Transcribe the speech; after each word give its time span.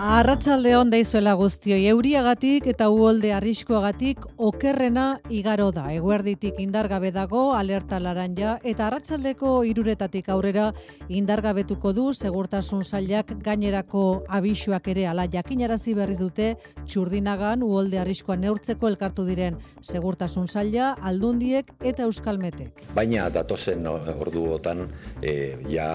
Arratsalde 0.00 0.70
on 0.78 0.88
deizuela 0.88 1.34
guztioi 1.36 1.82
euriagatik 1.90 2.64
eta 2.70 2.86
uholde 2.88 3.34
arriskoagatik 3.36 4.22
okerrena 4.40 5.18
igaro 5.28 5.66
da. 5.76 5.82
Eguerditik 5.92 6.56
indargabe 6.64 7.10
dago 7.12 7.42
alerta 7.52 7.98
laranja 8.00 8.54
eta 8.64 8.86
arratsaldeko 8.86 9.50
iruretatik 9.68 10.30
aurrera 10.32 10.70
indargabetuko 11.12 11.92
du 11.92 12.06
segurtasun 12.14 12.80
sailak 12.80 13.34
gainerako 13.44 14.04
abisuak 14.38 14.88
ere 14.88 15.04
ala 15.10 15.26
jakinarazi 15.28 15.92
berriz 15.98 16.16
dute 16.22 16.54
txurdinagan 16.86 17.60
uholde 17.62 18.00
arriskoa 18.00 18.38
neurtzeko 18.40 18.88
elkartu 18.88 19.26
diren 19.28 19.58
segurtasun 19.82 20.48
saila 20.48 20.94
aldundiek 21.12 21.74
eta 21.92 22.08
euskalmetek. 22.08 22.86
Baina 22.96 23.28
datozen 23.28 23.84
orduotan 23.84 24.86
e, 25.20 25.58
ja 25.68 25.90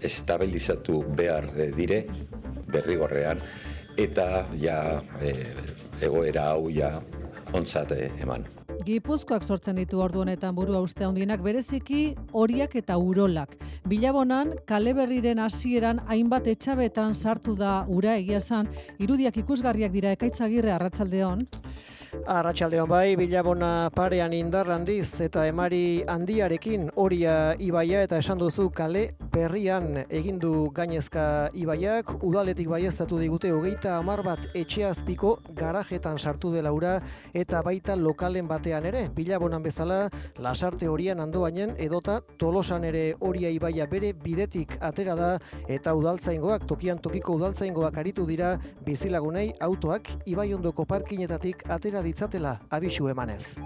estabilizatu 0.00 1.02
behar 1.16 1.50
eh, 1.58 1.70
dire 1.76 2.00
derrigorrean 2.74 3.40
eta 3.96 4.44
ja 4.58 5.00
e, 5.22 5.34
egoera 6.02 6.50
hau 6.54 6.68
ja 6.70 6.98
ontzat 7.54 7.92
eh, 7.94 8.10
eman. 8.22 8.44
Gipuzkoak 8.84 9.44
sortzen 9.46 9.78
ditu 9.78 10.00
ordu 10.02 10.24
honetan 10.24 10.54
burua 10.56 10.80
uste 10.84 11.04
handienak 11.06 11.42
bereziki 11.44 12.16
horiak 12.32 12.74
eta 12.80 12.96
urolak. 12.98 13.54
Bilabonan 13.88 14.52
kale 14.66 14.94
berriren 14.96 15.38
hasieran 15.38 16.02
hainbat 16.10 16.48
etxabetan 16.50 17.14
sartu 17.14 17.54
da 17.56 17.84
ura 17.88 18.16
egia 18.18 18.42
esan 18.42 18.68
irudiak 18.98 19.38
ikusgarriak 19.44 19.92
dira 19.92 20.12
ekaitzagirre 20.16 20.74
arratsaldeon. 20.74 21.46
Arratxaldeon 22.30 22.88
bai, 22.88 23.16
bilabona 23.18 23.90
parean 23.94 24.32
indar 24.32 24.70
handiz 24.70 25.20
eta 25.20 25.46
emari 25.46 26.04
handiarekin 26.08 26.90
horia 26.96 27.54
ibaia 27.58 28.02
eta 28.06 28.18
esan 28.22 28.38
duzu 28.38 28.68
kale 28.70 29.08
berrian 29.34 30.04
egindu 30.14 30.70
gainezka 30.70 31.50
ibaiak, 31.58 32.12
udaletik 32.22 32.68
baiestatu 32.70 33.18
digute 33.18 33.50
hogeita 33.50 33.96
amar 33.98 34.22
bat 34.22 34.44
etxeazpiko 34.54 35.32
garajetan 35.58 36.18
sartu 36.18 36.52
dela 36.54 36.70
ura 36.72 36.92
eta 37.34 37.62
baita 37.66 37.96
lokalen 37.98 38.46
batean 38.46 38.86
ere, 38.86 39.08
bilabonan 39.16 39.62
bezala 39.64 39.98
lasarte 40.38 40.86
horian 40.86 41.20
andoainen 41.24 41.74
edota 41.82 42.20
tolosan 42.38 42.86
ere 42.86 43.04
horia 43.20 43.50
ibaia 43.50 43.88
bere 43.90 44.12
bidetik 44.12 44.78
atera 44.80 45.18
da 45.18 45.32
eta 45.66 45.96
udaltzaingoak, 45.98 46.68
tokian 46.70 47.02
tokiko 47.02 47.34
udaltzaingoak 47.40 47.98
aritu 48.04 48.28
dira 48.30 48.54
bizilagunei 48.86 49.50
autoak 49.60 50.14
ibai 50.30 50.52
ondoko 50.54 50.86
parkinetatik 50.86 51.66
atera 51.68 52.06
ditzatela 52.06 52.60
abisu 52.70 53.10
emanez. 53.10 53.56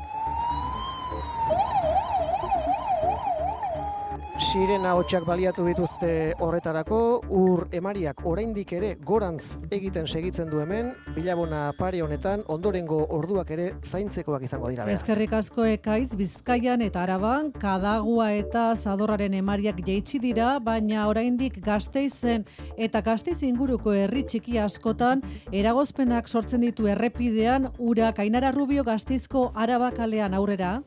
Sirena 4.39 4.93
hotxak 4.95 5.25
baliatu 5.27 5.65
dituzte 5.67 6.09
horretarako, 6.39 6.99
ur 7.35 7.65
emariak 7.75 8.21
oraindik 8.31 8.71
ere 8.77 8.93
gorantz 9.05 9.57
egiten 9.75 10.07
segitzen 10.07 10.47
du 10.49 10.61
hemen, 10.63 10.93
bilabona 11.17 11.73
pare 11.79 11.99
honetan, 12.05 12.45
ondorengo 12.47 13.01
orduak 13.17 13.51
ere 13.51 13.67
zaintzekoak 13.83 14.45
izango 14.47 14.71
dira. 14.71 14.87
Beraz. 14.87 15.01
Eskerrik 15.03 15.35
asko 15.41 15.67
ekaiz, 15.67 16.15
Bizkaian 16.19 16.85
eta 16.87 17.03
Araban, 17.03 17.51
kadagua 17.51 18.29
eta 18.37 18.69
zadorraren 18.77 19.35
emariak 19.35 19.83
jeitsi 19.85 20.23
dira, 20.23 20.53
baina 20.63 21.09
oraindik 21.11 21.59
gazteizen 21.65 22.47
eta 22.77 23.03
gazteiz 23.03 23.41
inguruko 23.43 23.93
herri 23.93 24.23
txiki 24.23 24.61
askotan, 24.63 25.25
eragozpenak 25.51 26.31
sortzen 26.31 26.63
ditu 26.63 26.87
errepidean, 26.87 27.73
ura 27.79 28.15
kainara 28.15 28.55
rubio 28.55 28.87
gazteizko 28.87 29.51
arabakalean 29.67 30.39
aurrera. 30.39 30.79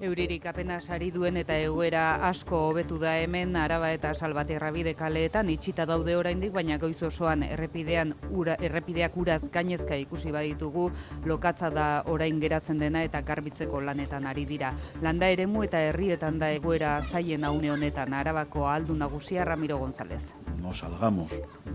Euririk 0.00 0.46
apenas 0.46 0.90
ari 0.90 1.10
duen 1.14 1.36
eta 1.38 1.54
egoera 1.62 2.26
asko 2.28 2.58
hobetu 2.68 2.98
da 2.98 3.14
hemen 3.22 3.54
araba 3.56 3.92
eta 3.94 4.10
salbaterra 4.14 4.72
bide 4.74 4.94
kaleetan 4.98 5.48
itxita 5.52 5.86
daude 5.86 6.16
oraindik 6.18 6.52
baina 6.52 6.78
goiz 6.82 7.00
osoan 7.06 7.44
errepidean 7.46 8.14
ura, 8.30 8.56
errepideak 8.60 9.16
uraz 9.16 9.40
gainezka 9.54 9.96
ikusi 9.96 10.32
baditugu 10.34 10.88
lokatza 11.24 11.70
da 11.70 11.86
orain 12.10 12.40
geratzen 12.42 12.82
dena 12.82 13.04
eta 13.06 13.22
garbitzeko 13.22 13.80
lanetan 13.80 14.26
ari 14.26 14.44
dira. 14.44 14.72
Landa 15.02 15.28
eremu 15.30 15.62
eta 15.62 15.80
herrietan 15.80 16.38
da 16.42 16.50
egoera 16.50 16.96
zaien 17.02 17.44
aune 17.44 17.70
honetan 17.70 18.14
arabako 18.14 18.66
aldu 18.68 18.96
nagusia 18.98 19.44
Ramiro 19.44 19.78
González. 19.78 20.34
No 20.58 20.72
salgamos 20.72 21.30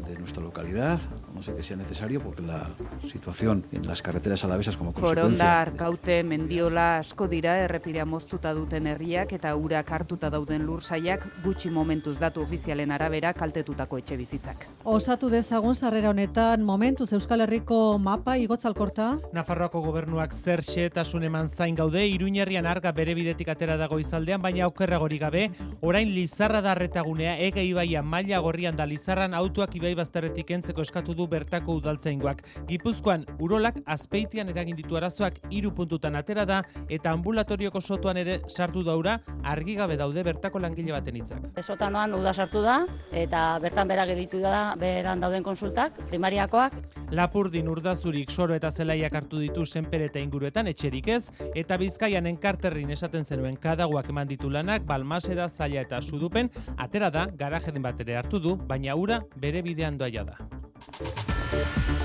de 0.07 0.17
nuestra 0.17 0.43
localidad, 0.43 0.99
no 1.33 1.41
sé 1.41 1.55
que 1.55 1.63
sea 1.63 1.77
necesario 1.77 2.21
porque 2.21 2.41
la 2.41 2.69
situación 3.07 3.65
en 3.71 3.85
las 3.87 4.01
carreteras 4.01 4.43
alavesas 4.43 4.77
como 4.77 4.93
consecuencia... 4.93 5.23
Foronda, 5.23 5.61
Arkaute, 5.61 6.23
Mendiola, 6.23 6.97
asko 6.97 7.27
dira 7.27 7.59
errepidea 7.59 8.05
moztuta 8.09 8.53
duten 8.57 8.87
herriak 8.89 9.33
eta 9.37 9.53
urak 9.55 9.91
hartuta 9.91 10.29
dauden 10.33 10.65
lursaiak 10.65 11.27
gutxi 11.43 11.69
momentuz 11.69 12.17
datu 12.19 12.41
ofizialen 12.41 12.91
arabera 12.91 13.33
kaltetutako 13.33 13.99
etxe 14.01 14.17
bizitzak. 14.17 14.67
Osatu 14.83 15.29
dezagun 15.29 15.75
sarrera 15.75 16.09
honetan 16.09 16.63
momentuz 16.65 17.11
Euskal 17.13 17.45
Herriko 17.45 17.97
mapa 17.99 18.35
igotzalkorta. 18.41 19.09
Nafarroako 19.33 19.81
gobernuak 19.85 20.33
zer 20.33 20.63
xetasun 20.65 21.23
eman 21.29 21.49
zain 21.49 21.75
gaude, 21.75 22.05
Iruñerrian 22.07 22.65
arga 22.65 22.91
bere 22.91 23.13
bidetik 23.15 23.49
atera 23.53 23.77
dago 23.77 23.99
izaldean, 23.99 24.41
baina 24.41 24.67
okerragori 24.67 25.19
gabe, 25.21 25.49
orain 25.81 26.09
Lizarra 26.09 26.61
darretagunea 26.65 27.37
ega 27.45 27.61
ibaia 27.61 28.01
maila 28.01 28.39
gorrian 28.39 28.75
da 28.75 28.85
Lizarran 28.89 29.33
autuak 29.37 29.75
ibai 29.75 29.93
bazterretik 29.95 30.51
entzeko 30.51 30.81
eskatu 30.81 31.13
du 31.13 31.27
bertako 31.27 31.77
udaltzaingoak. 31.79 32.43
Gipuzkoan 32.67 33.25
urolak 33.39 33.79
azpeitian 33.85 34.49
eragin 34.49 34.77
ditu 34.79 34.97
arazoak 34.97 35.39
hiru 35.49 35.73
puntutan 35.75 36.15
atera 36.15 36.45
da 36.45 36.61
eta 36.89 37.11
ambulatorioko 37.11 37.81
sotoan 37.99 38.17
ere 38.21 38.37
sartu 38.47 38.81
daura 38.87 39.17
argi 39.43 39.73
gabe 39.75 39.97
daude 39.99 40.23
bertako 40.23 40.59
langile 40.63 40.93
baten 40.95 41.17
hitzak. 41.19 41.49
Sotanoan 41.59 42.13
uda 42.15 42.31
sartu 42.33 42.61
da 42.63 42.77
eta 43.11 43.59
bertan 43.59 43.91
bera 43.91 44.05
gelditu 44.07 44.39
da 44.39 44.73
beran 44.79 45.19
dauden 45.19 45.43
konsultak 45.43 45.99
primariakoak. 46.07 46.77
Lapurdin 47.11 47.67
urdazurik 47.67 48.31
soro 48.31 48.55
eta 48.55 48.71
zelaiak 48.71 49.19
hartu 49.19 49.43
ditu 49.43 49.65
senper 49.65 50.05
eta 50.07 50.23
inguruetan 50.23 50.71
etxerik 50.71 51.11
ez 51.17 51.23
eta 51.51 51.77
Bizkaian 51.77 52.31
enkarterrin 52.31 52.95
esaten 52.95 53.25
zenuen 53.25 53.59
kadaguak 53.59 54.09
eman 54.15 54.31
ditu 54.31 54.49
lanak 54.49 54.87
balmaseda 54.87 55.49
zaila 55.49 55.83
eta 55.83 56.01
sudupen 56.01 56.49
atera 56.77 57.09
da 57.11 57.27
garajeren 57.27 57.83
bat 57.83 57.99
ere 57.99 58.15
hartu 58.15 58.39
du 58.39 58.55
baina 58.55 58.95
ura 58.95 59.23
bere 59.35 59.61
bidean 59.61 59.97
doaia 59.99 60.23
da. 60.23 61.98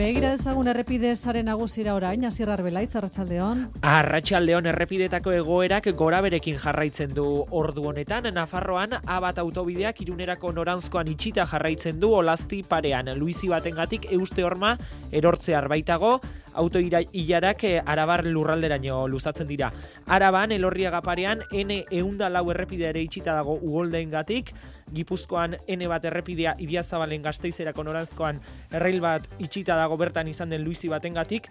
Begira 0.00 0.30
dezagun 0.32 0.64
errepide 0.70 1.10
sare 1.12 1.42
nagusira 1.44 1.92
orain, 1.92 2.22
hasier 2.24 2.48
arbelaitz 2.48 2.94
arratsaldeon. 2.96 3.66
Arratsaldeon 3.84 4.70
errepidetako 4.70 5.34
egoerak 5.36 5.90
goraberekin 5.98 6.56
jarraitzen 6.62 7.12
du 7.12 7.26
ordu 7.60 7.84
honetan 7.90 8.30
Nafarroan 8.32 8.96
abat 9.04 9.42
autobideak 9.44 10.00
irunerako 10.00 10.54
norantzkoan 10.56 11.12
itxita 11.12 11.44
jarraitzen 11.52 12.00
du 12.00 12.14
Olasti 12.16 12.62
parean. 12.64 13.12
Luizi 13.20 13.52
batengatik 13.52 14.08
euste 14.16 14.48
horma 14.48 14.72
erortze 15.12 15.52
arbaitago 15.54 16.16
auto 16.54 16.80
ilarak 16.80 17.64
arabar 17.84 18.24
lurralderaino 18.24 19.06
luzatzen 19.06 19.46
dira. 19.46 19.68
Araban 20.06 20.52
elorriaga 20.52 21.02
parean 21.02 21.44
N 21.52 21.84
eunda 21.90 22.30
lau 22.30 22.50
ere 22.50 23.02
itxita 23.02 23.34
dago 23.34 23.58
ugoldengatik, 23.60 24.54
Gipuzkoan 24.94 25.56
N 25.68 25.88
bat 25.88 26.04
errepidea 26.04 26.54
Idiazabalen 26.58 27.22
Gasteizerako 27.22 27.84
norantzkoan 27.86 28.40
errail 28.72 29.00
bat 29.00 29.28
itxita 29.38 29.76
dago 29.76 29.96
bertan 30.00 30.28
izan 30.28 30.50
den 30.50 30.64
Luisi 30.64 30.88
batengatik, 30.88 31.48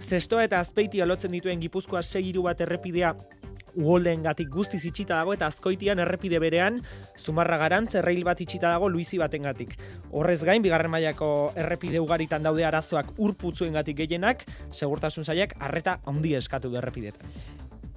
Zestoa 0.00 0.44
eta 0.44 0.60
Azpeitia 0.60 1.06
lotzen 1.06 1.32
dituen 1.32 1.60
Gipuzkoa 1.60 2.02
6 2.02 2.24
hiru 2.26 2.48
bat 2.48 2.60
errepidea 2.60 3.14
ugolden 3.76 4.24
gatik 4.24 4.50
guztiz 4.50 4.82
itxita 4.84 5.20
dago 5.20 5.34
eta 5.34 5.46
azkoitian 5.50 6.00
errepide 6.02 6.40
berean 6.42 6.80
zumarra 7.18 7.58
garantz 7.60 7.94
errail 8.00 8.24
bat 8.26 8.40
itxita 8.40 8.72
dago 8.74 8.88
luizi 8.88 9.18
baten 9.18 9.46
gatik. 9.46 9.76
Horrez 10.10 10.42
gain, 10.44 10.62
bigarren 10.62 10.90
mailako 10.90 11.52
errepide 11.56 12.00
ugaritan 12.00 12.42
daude 12.42 12.64
arazoak 12.66 13.14
urputzuen 13.18 13.72
gatik 13.76 14.00
gehienak, 14.02 14.44
segurtasun 14.70 15.24
zaiak 15.24 15.56
arreta 15.60 15.98
handi 16.06 16.34
eskatu 16.34 16.70
du 16.70 16.80
errepidetan. 16.80 17.30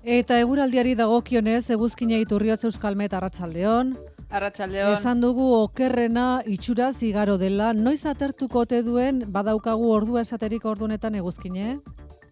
Eta 0.03 0.35
eguraldiari 0.43 0.97
dagokionez 0.99 1.69
eguzkina 1.71 2.17
iturriotze 2.19 2.67
euskalmet 2.67 3.13
arratsaldeon. 3.15 3.93
Arratsaldeon. 4.33 4.95
Esan 4.97 5.19
dugu 5.21 5.45
okerrena 5.59 6.41
itxuraz 6.49 6.95
igaro 7.05 7.37
dela, 7.37 7.69
noiz 7.73 8.01
atertuko 8.09 8.63
ote 8.65 8.81
duen 8.81 9.21
badaukagu 9.35 9.91
ordua 9.93 10.23
esaterik 10.25 10.65
ordunetan 10.65 11.13
eguzkine? 11.19 11.75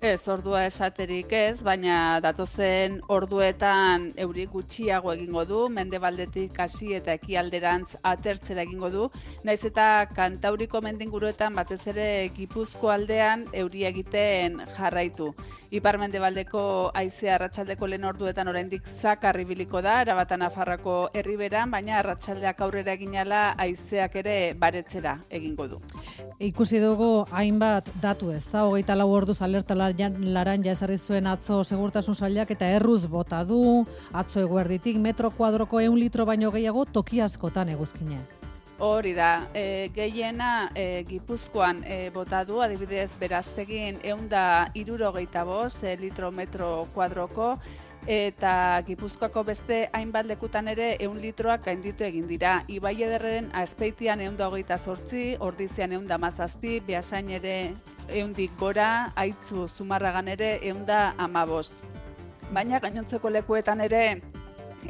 Ez, 0.01 0.25
ordua 0.33 0.63
esaterik 0.65 1.30
ez, 1.38 1.62
baina 1.62 2.18
datozen 2.25 2.95
orduetan 3.13 4.07
euri 4.24 4.48
gutxiago 4.50 5.13
egingo 5.13 5.44
du, 5.45 5.59
mendebaldetik 5.69 6.57
hasi 6.63 6.95
eta 6.98 7.13
ekialderantz 7.19 8.00
atertzera 8.01 8.65
egingo 8.65 8.89
du, 8.89 9.06
naiz 9.45 9.59
eta 9.69 10.07
kantauriko 10.09 10.81
mendinguruetan 10.81 11.53
batez 11.53 11.83
ere 11.94 12.07
gipuzko 12.33 12.89
aldean 12.89 13.45
euri 13.53 13.86
egiten 13.94 14.63
jarraitu. 14.74 15.36
Ipar 15.72 15.96
mendebaldeko 15.96 16.62
aizea 17.00 17.38
arratsaldeko 17.38 17.88
lehen 17.88 18.04
orduetan 18.04 18.50
oraindik 18.52 18.90
zakar 18.92 19.38
ibiliko 19.40 19.80
da, 19.82 20.02
erabatan 20.04 20.42
afarrako 20.44 20.96
herriberan, 21.16 21.72
baina 21.72 21.94
arratsaldeak 22.02 22.60
aurrera 22.66 22.92
eginala 22.98 23.54
aizeak 23.66 24.18
ere 24.20 24.34
baretzera 24.60 25.14
egingo 25.40 25.70
du. 25.72 25.80
Ikusi 26.44 26.82
dugu 26.84 27.10
hainbat 27.32 27.88
datu 28.04 28.34
ez 28.36 28.44
da, 28.52 28.66
hogeita 28.66 29.00
lau 29.00 29.08
orduz 29.16 29.38
alertalari 29.48 30.12
laran 30.36 30.68
jasarri 30.68 31.00
zuen 31.00 31.32
atzo 31.32 31.64
segurtasun 31.64 32.20
sailak 32.20 32.52
eta 32.52 32.68
erruz 32.68 33.06
bota 33.08 33.40
du, 33.48 33.86
atzo 34.12 34.44
eguerditik 34.44 35.00
metro 35.00 35.32
kuadroko 35.32 35.80
eun 35.80 35.96
litro 36.04 36.28
baino 36.28 36.52
gehiago 36.52 36.84
toki 36.84 37.24
askotan 37.24 37.72
eguzkine. 37.78 38.20
Hori 38.81 39.13
da, 39.13 39.48
e, 39.54 39.92
gehiena 39.94 40.72
e, 40.74 41.04
Gipuzkoan 41.06 41.83
e, 41.86 42.10
bota 42.10 42.39
du, 42.50 42.63
adibidez 42.66 43.12
beraztegin 43.22 44.00
eunda 44.01 44.72
irurogeita 44.74 45.44
boz, 45.45 45.83
e, 45.83 45.94
litro 46.01 46.31
metro 46.33 46.88
kuadroko, 46.95 47.51
eta 48.10 48.81
Gipuzkoako 48.88 49.44
beste 49.51 49.78
hainbat 49.94 50.25
lekutan 50.25 50.72
ere 50.74 50.95
ehun 50.98 51.22
litroak 51.22 51.68
gainditu 51.69 52.07
egin 52.10 52.25
dira. 52.25 52.56
Ibai 52.74 52.95
ederren 53.06 53.51
azpeitian 53.54 54.25
ehun 54.25 54.42
da 54.42 54.50
hogeita 54.50 54.80
sortzi, 54.81 55.36
ordizian 55.38 55.94
ehun 55.94 56.10
da 56.10 56.18
mazazpi, 56.18 56.80
behasain 56.81 57.30
ere 57.38 57.56
ehun 58.10 58.34
gora, 58.57 59.13
aitzu 59.16 59.68
zumarragan 59.68 60.27
ere 60.27 60.57
ehun 60.63 60.88
da 60.88 61.13
amabost. 61.19 61.77
Baina 62.51 62.80
gainontzeko 62.80 63.30
lekuetan 63.30 63.81
ere 63.81 64.22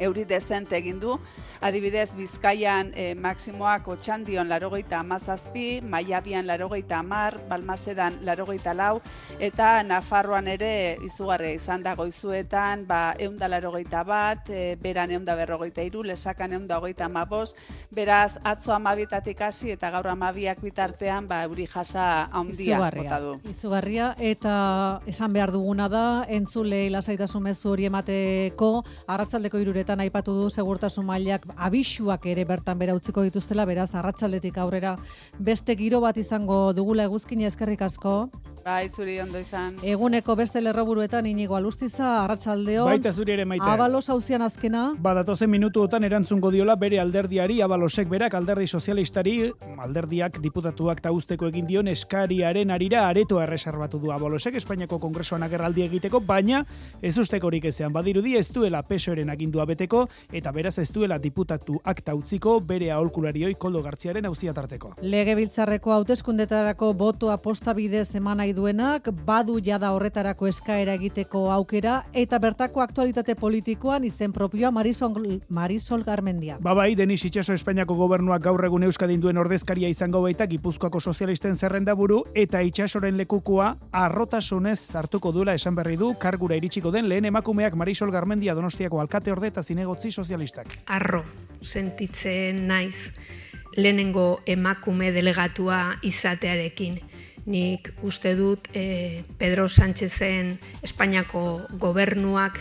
euri 0.00 0.24
dezente 0.24 0.76
egin 0.76 1.00
du, 1.00 1.18
Adibidez, 1.62 2.16
Bizkaian 2.18 2.88
e, 2.98 3.12
maksimoak 3.14 3.86
otxandion 3.92 4.48
larogeita 4.50 4.98
amazazpi, 4.98 5.78
Maiabian 5.86 6.48
larogeita 6.48 6.98
amar, 6.98 7.36
Balmasedan 7.48 8.16
larogeita 8.26 8.74
lau, 8.74 8.96
eta 9.38 9.84
Nafarroan 9.86 10.48
ere 10.50 10.98
izugarria 11.06 11.54
izan 11.54 11.84
da 11.84 11.94
goizuetan, 11.94 12.82
ba, 12.88 13.14
eunda 13.22 13.46
larogeita 13.46 14.02
bat, 14.02 14.50
e, 14.50 14.74
beran 14.82 15.12
eunda 15.14 15.36
berrogeita 15.38 15.84
iru, 15.86 16.02
lesakan 16.02 16.56
eunda 16.58 16.80
hogeita 16.80 17.06
amabos, 17.06 17.54
beraz, 17.94 18.40
atzo 18.42 18.74
amabitatik 18.74 19.44
hasi 19.46 19.70
eta 19.76 19.92
gaur 19.94 20.10
amabiak 20.10 20.58
bitartean, 20.66 21.30
ba, 21.30 21.44
euri 21.46 21.68
jasa 21.70 22.26
handia 22.32 22.80
bota 22.82 23.20
du. 23.22 23.36
Izugarria, 23.54 24.16
eta 24.18 24.56
esan 25.06 25.30
behar 25.38 25.54
duguna 25.54 25.86
da, 25.86 26.04
entzule 26.26 26.88
lasaitasun 26.90 27.46
mezu 27.46 27.70
hori 27.70 27.86
emateko, 27.86 28.72
arratzaldeko 29.06 29.62
iruretan 29.82 30.00
aipatu 30.00 30.32
du 30.36 30.50
segurtasun 30.50 31.04
mailak 31.04 31.42
abisuak 31.56 32.26
ere 32.30 32.44
bertan 32.46 32.78
bera 32.78 32.94
utziko 32.94 33.22
dituztela, 33.26 33.64
beraz, 33.66 33.90
arratsaldetik 33.94 34.58
aurrera 34.58 34.96
beste 35.38 35.74
giro 35.74 36.00
bat 36.00 36.16
izango 36.16 36.72
dugula 36.72 37.04
eguzkini 37.10 37.46
eskerrik 37.46 37.82
asko. 37.82 38.30
Bai, 38.62 38.86
zuri 38.88 39.16
ondo 39.18 39.40
izan. 39.42 39.74
Eguneko 39.82 40.36
beste 40.38 40.60
lerroburuetan 40.62 41.26
inigo 41.26 41.56
alustiza, 41.56 42.22
arratsaldeo. 42.22 42.84
Baita 42.86 43.10
zuri 43.10 43.32
ere 43.34 43.44
maite. 43.44 43.66
Abalos 43.66 44.04
hauzian 44.08 44.42
azkena. 44.46 44.92
Badatozen 45.02 45.50
minutuotan 45.50 46.04
erantzungo 46.06 46.52
diola 46.54 46.76
bere 46.78 47.00
alderdiari, 47.02 47.58
abalosek 47.60 48.06
berak 48.08 48.36
alderdi 48.38 48.68
sozialistari, 48.68 49.34
alderdiak 49.82 50.38
diputatuak 50.44 51.02
tauzteko 51.02 51.50
egin 51.50 51.66
dion 51.66 51.90
eskariaren 51.90 52.70
arira 52.70 53.08
aretoa 53.08 53.48
erreserbatu 53.48 53.98
du 53.98 54.12
abalosek 54.14 54.60
Espainiako 54.62 55.00
Kongresoan 55.02 55.42
agerraldi 55.42 55.82
egiteko, 55.88 56.20
baina 56.20 56.62
ez 57.02 57.16
ustekorik 57.18 57.66
ezean 57.72 57.92
badirudi 57.92 58.36
ez 58.38 58.46
duela 58.54 58.84
pesoeren 58.86 59.30
agindua 59.34 59.66
beteko, 59.72 60.06
eta 60.32 60.52
beraz 60.52 60.76
ez 60.78 60.90
duela 60.92 61.18
diputatu 61.18 61.80
akta 61.84 62.14
utziko 62.14 62.58
bere 62.60 62.90
aholkularioi 62.92 63.54
koldo 63.58 63.82
gartziaren 63.82 64.28
hauzia 64.28 64.54
tarteko. 64.54 64.94
Lege 65.02 65.34
biltzarreko 65.38 65.92
hauteskundetarako 65.96 66.92
botoa 66.94 67.38
posta 67.42 67.74
bidez 67.74 68.08
eman 68.18 68.42
duenak, 68.54 69.08
badu 69.26 69.58
jada 69.62 69.92
horretarako 69.94 70.48
eskaera 70.48 70.94
egiteko 70.98 71.44
aukera, 71.52 72.04
eta 72.12 72.38
bertako 72.38 72.80
aktualitate 72.82 73.34
politikoan 73.38 74.04
izen 74.04 74.32
propioa 74.32 74.70
Marisol, 74.70 75.40
Marisol 75.48 76.02
Garmendia. 76.02 76.58
Ba 76.60 76.74
bai, 76.74 76.94
Denis 76.96 77.24
Itxaso 77.24 77.54
Espainiako 77.54 77.94
gobernuak 77.94 78.42
gaur 78.42 78.64
egun 78.64 78.82
Euskadin 78.88 79.20
duen 79.20 79.38
ordezkaria 79.38 79.88
izango 79.88 80.22
baita 80.22 80.46
Gipuzkoako 80.46 81.00
sozialisten 81.00 81.56
zerrenda 81.56 81.94
buru, 81.94 82.22
eta 82.34 82.62
Itxasoren 82.62 83.16
lekukoa 83.20 83.76
arrotasunez 83.92 84.80
hartuko 84.96 85.32
duela 85.32 85.54
esan 85.54 85.76
berri 85.78 85.96
du, 85.96 86.12
kargura 86.18 86.56
iritsiko 86.56 86.90
den 86.90 87.08
lehen 87.08 87.24
emakumeak 87.30 87.76
Marisol 87.78 88.10
Garmendia 88.10 88.54
Donostiako 88.54 89.00
alkate 89.00 89.32
orde 89.32 89.52
eta 89.52 89.61
zinegotzi 89.62 90.10
sozialistak. 90.10 90.78
Arro, 90.86 91.24
sentitzen 91.62 92.66
naiz 92.68 93.12
lehenengo 93.76 94.42
emakume 94.46 95.12
delegatua 95.12 95.98
izatearekin 96.04 97.00
nik 97.46 97.90
uste 98.06 98.34
dut 98.38 98.68
e, 98.74 99.24
Pedro 99.38 99.68
Sánchezen 99.68 100.58
Espainiako 100.82 101.62
gobernuak 101.80 102.60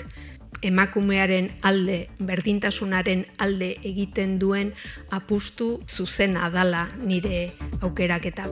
emakumearen 0.62 1.50
alde, 1.62 2.07
berdintasunaren 2.19 3.25
alde 3.38 3.75
egiten 3.88 4.38
duen 4.39 4.74
apustu 5.12 5.80
zuzena 5.88 6.50
dala 6.53 6.88
nire 7.03 7.50
aukeraketa. 7.81 8.45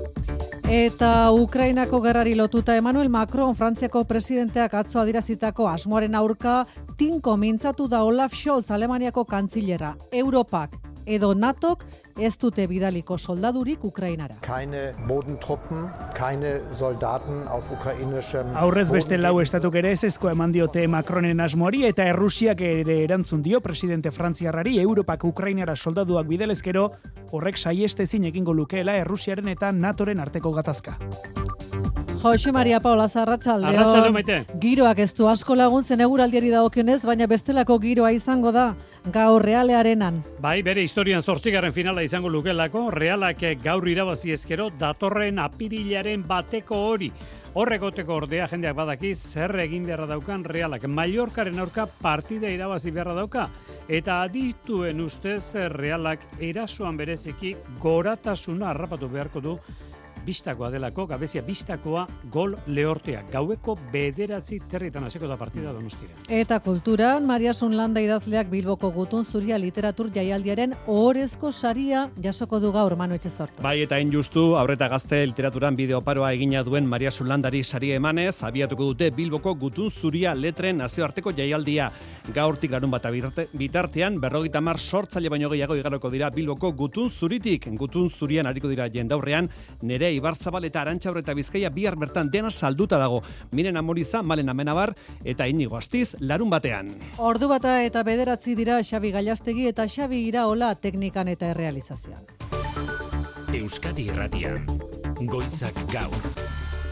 Eta 0.69 1.31
Ukrainako 1.33 2.01
gerrari 2.01 2.35
lotuta 2.35 2.75
Emmanuel 2.77 3.09
Macron, 3.09 3.55
Frantziako 3.55 4.03
presidenteak 4.05 4.75
atzo 4.77 4.99
adirazitako 5.01 5.67
asmoaren 5.67 6.15
aurka, 6.15 6.63
tinko 6.97 7.37
mintzatu 7.37 7.87
da 7.87 8.03
Olaf 8.03 8.35
Scholz, 8.37 8.69
Alemaniako 8.71 9.25
kantzilera. 9.25 9.95
Europak 10.11 10.88
edo 11.05 11.33
NATOk 11.35 11.83
ez 12.19 12.33
dute 12.37 12.65
bidaliko 12.67 13.17
soldadurik 13.17 13.83
Ukrainara. 13.83 14.35
Keine 14.41 14.93
Bodentruppen, 15.07 15.89
keine 16.15 16.59
Soldaten 16.75 17.47
auf 17.47 17.71
ukrainischem 17.71 18.55
Aurrez 18.55 18.89
beste 18.91 19.17
lau 19.17 19.39
estatuk 19.41 19.75
ere 19.75 19.91
ez 19.91 20.03
ezko 20.03 20.29
eman 20.29 20.51
diote 20.51 20.87
Macronen 20.87 21.39
asmoari 21.39 21.85
eta 21.87 22.05
Errusiak 22.11 22.61
ere 22.61 23.03
erantzun 23.03 23.41
dio 23.41 23.61
presidente 23.61 24.11
Frantziarrari 24.11 24.79
Europak 24.79 25.23
Ukrainara 25.23 25.75
soldaduak 25.75 26.27
bidelezkero 26.27 26.91
horrek 27.31 27.57
saiestezin 27.57 28.25
egingo 28.25 28.53
lukeela 28.53 28.97
Errusiaren 28.97 29.47
eta 29.47 29.71
NATOren 29.71 30.19
arteko 30.19 30.51
gatazka. 30.51 30.97
Jose 32.21 32.51
Maria 32.51 32.81
Paula 32.81 33.07
Zarratxaldeo. 33.07 34.12
maite. 34.12 34.45
Giroak 34.60 35.00
ez 35.00 35.13
du 35.16 35.30
asko 35.30 35.56
laguntzen 35.56 36.01
eguraldiari 36.04 36.50
dagokionez, 36.51 37.00
baina 37.07 37.27
bestelako 37.31 37.77
giroa 37.80 38.12
izango 38.12 38.51
da 38.51 38.75
gaur 39.13 39.42
realearenan. 39.42 40.19
Bai, 40.44 40.62
bere 40.62 40.83
historian 40.83 41.21
zortzigarren 41.24 41.71
finala 41.71 42.04
izango 42.04 42.30
lukelako, 42.30 42.89
realak 42.92 43.45
gaur 43.63 43.88
irabazi 43.88 44.33
ezkero 44.36 44.69
datorren 44.69 45.39
apirilaren 45.39 46.27
bateko 46.27 46.83
hori. 46.92 47.12
Horregoteko 47.54 48.13
ordea 48.13 48.48
jendeak 48.51 48.75
badaki 48.75 49.16
zer 49.16 49.56
egin 49.63 49.86
beharra 49.88 50.06
daukan 50.12 50.44
realak. 50.45 50.83
Mallorcaren 50.88 51.60
aurka 51.60 51.88
partida 51.88 52.51
irabazi 52.51 52.92
beharra 52.92 53.16
dauka. 53.16 53.50
Eta 53.88 54.21
adituen 54.21 55.00
ustez 55.01 55.56
realak 55.71 56.27
erasoan 56.39 56.98
bereziki 56.98 57.56
goratasuna 57.80 58.69
harrapatu 58.69 59.07
beharko 59.10 59.42
du 59.42 59.60
bistakoa 60.29 60.69
delako, 60.73 61.07
gabezia 61.09 61.41
bistakoa 61.45 62.05
gol 62.31 62.55
lehortea. 62.67 63.23
Gaueko 63.31 63.75
bederatzi 63.93 64.59
territan 64.69 65.07
hasiko 65.07 65.27
da 65.29 65.37
partida 65.39 65.73
donostira. 65.73 66.13
Eta 66.29 66.59
kulturan, 66.65 67.25
Maria 67.29 67.53
Sunlanda 67.53 68.01
idazleak 68.03 68.49
Bilboko 68.51 68.92
gutun 68.94 69.25
zuria 69.25 69.57
literatur 69.61 70.11
jaialdiaren 70.13 70.75
ohorezko 70.87 71.51
saria 71.51 72.06
jasoko 72.21 72.59
du 72.61 72.71
gaur 72.75 72.95
manu 72.99 73.18
etxe 73.18 73.31
sortu. 73.31 73.63
Bai, 73.65 73.80
eta 73.85 73.97
hain 73.97 74.11
justu, 74.13 74.54
aurreta 74.59 74.89
gazte 74.92 75.21
literaturan 75.25 75.77
bideoparoa 75.80 76.31
egina 76.37 76.63
duen 76.68 76.87
Maria 76.89 77.11
Sunlandari 77.11 77.63
saria 77.63 77.97
emanez, 77.97 78.44
abiatuko 78.45 78.92
dute 78.92 79.09
Bilboko 79.15 79.56
gutun 79.56 79.89
zuria 79.89 80.35
letren 80.35 80.77
nazioarteko 80.83 81.33
jaialdia. 81.37 81.89
Gaurtik 82.35 82.71
larun 82.75 82.92
bat 82.94 83.07
bitartean, 83.57 84.19
berrogita 84.21 84.61
mar 84.61 84.77
sortzaile 84.77 85.30
baino 85.33 85.49
gehiago 85.49 85.77
igaroko 85.80 86.11
dira 86.13 86.30
Bilboko 86.30 86.71
gutun 86.77 87.09
zuritik. 87.09 87.65
Gutun 87.80 88.09
zurian 88.09 88.45
hariko 88.45 88.69
dira 88.69 88.89
jendaurrean, 88.92 89.49
nere 89.81 90.11
Ibarzabal 90.19 90.68
eta 90.69 90.83
Arantxa 90.83 91.16
eta 91.18 91.33
Bizkaia 91.33 91.71
bihar 91.73 91.97
bertan 91.99 92.30
dena 92.30 92.52
salduta 92.52 92.99
dago. 93.02 93.23
Miren 93.52 93.78
Amoriza, 93.78 94.21
Malen 94.23 94.49
Amenabar 94.49 94.94
eta 95.23 95.47
Inigo 95.47 95.78
Astiz 95.78 96.16
larun 96.19 96.49
batean. 96.49 96.94
Ordu 97.18 97.49
bata 97.49 97.80
eta 97.83 98.04
bederatzi 98.04 98.56
dira 98.56 98.81
Xabi 98.83 99.11
Gailastegi 99.16 99.68
eta 99.68 99.88
Xabi 99.88 100.26
Iraola 100.28 100.76
teknikan 100.76 101.28
eta 101.28 101.52
errealizazioan. 101.56 102.26
Euskadi 103.54 104.09
Irratian. 104.14 104.66
Goizak 105.26 105.76
gaur. 105.92 106.33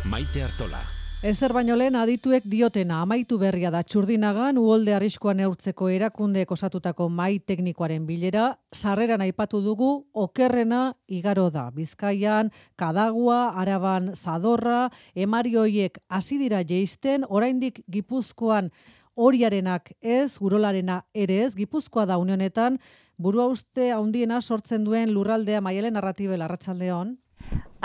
Maite 0.05 0.43
Artola. 0.43 0.96
Ezer 1.25 1.49
baino 1.49 1.73
lehen 1.73 1.95
adituek 1.97 2.43
diotena. 2.45 2.99
Amaitu 3.01 3.39
berria 3.41 3.71
da 3.73 3.79
txurdinagan 3.81 4.59
uolde 4.61 4.93
arriskoan 4.93 5.39
neurtzeko 5.41 5.87
erakunde 5.89 6.43
osatutako 6.47 7.07
mai 7.09 7.39
teknikoaren 7.39 8.05
bilera, 8.05 8.59
sarreran 8.71 9.23
aipatu 9.25 9.63
dugu 9.65 10.05
okerrena 10.13 10.93
igaro 11.07 11.49
da. 11.49 11.71
Bizkaian, 11.73 12.51
kadagua, 12.75 13.49
araban 13.57 14.13
zadorra, 14.13 14.91
emarioiek 15.15 15.97
hasi 16.07 16.37
dira 16.37 16.61
jeisten, 16.61 17.25
oraindik 17.27 17.81
gipuzkoan 17.89 18.69
horiarenak 19.15 19.95
ez, 19.99 20.37
urolarena 20.39 21.01
ere 21.15 21.41
ez, 21.47 21.55
gipuzkoa 21.55 22.05
da 22.05 22.19
unionetan, 22.21 22.77
burua 23.17 23.47
uste 23.49 23.89
haundiena 23.91 24.39
sortzen 24.39 24.85
duen 24.85 25.17
lurraldea 25.17 25.61
maialen 25.61 25.97
narratibel 25.97 26.45
arratsaldeon. 26.45 27.17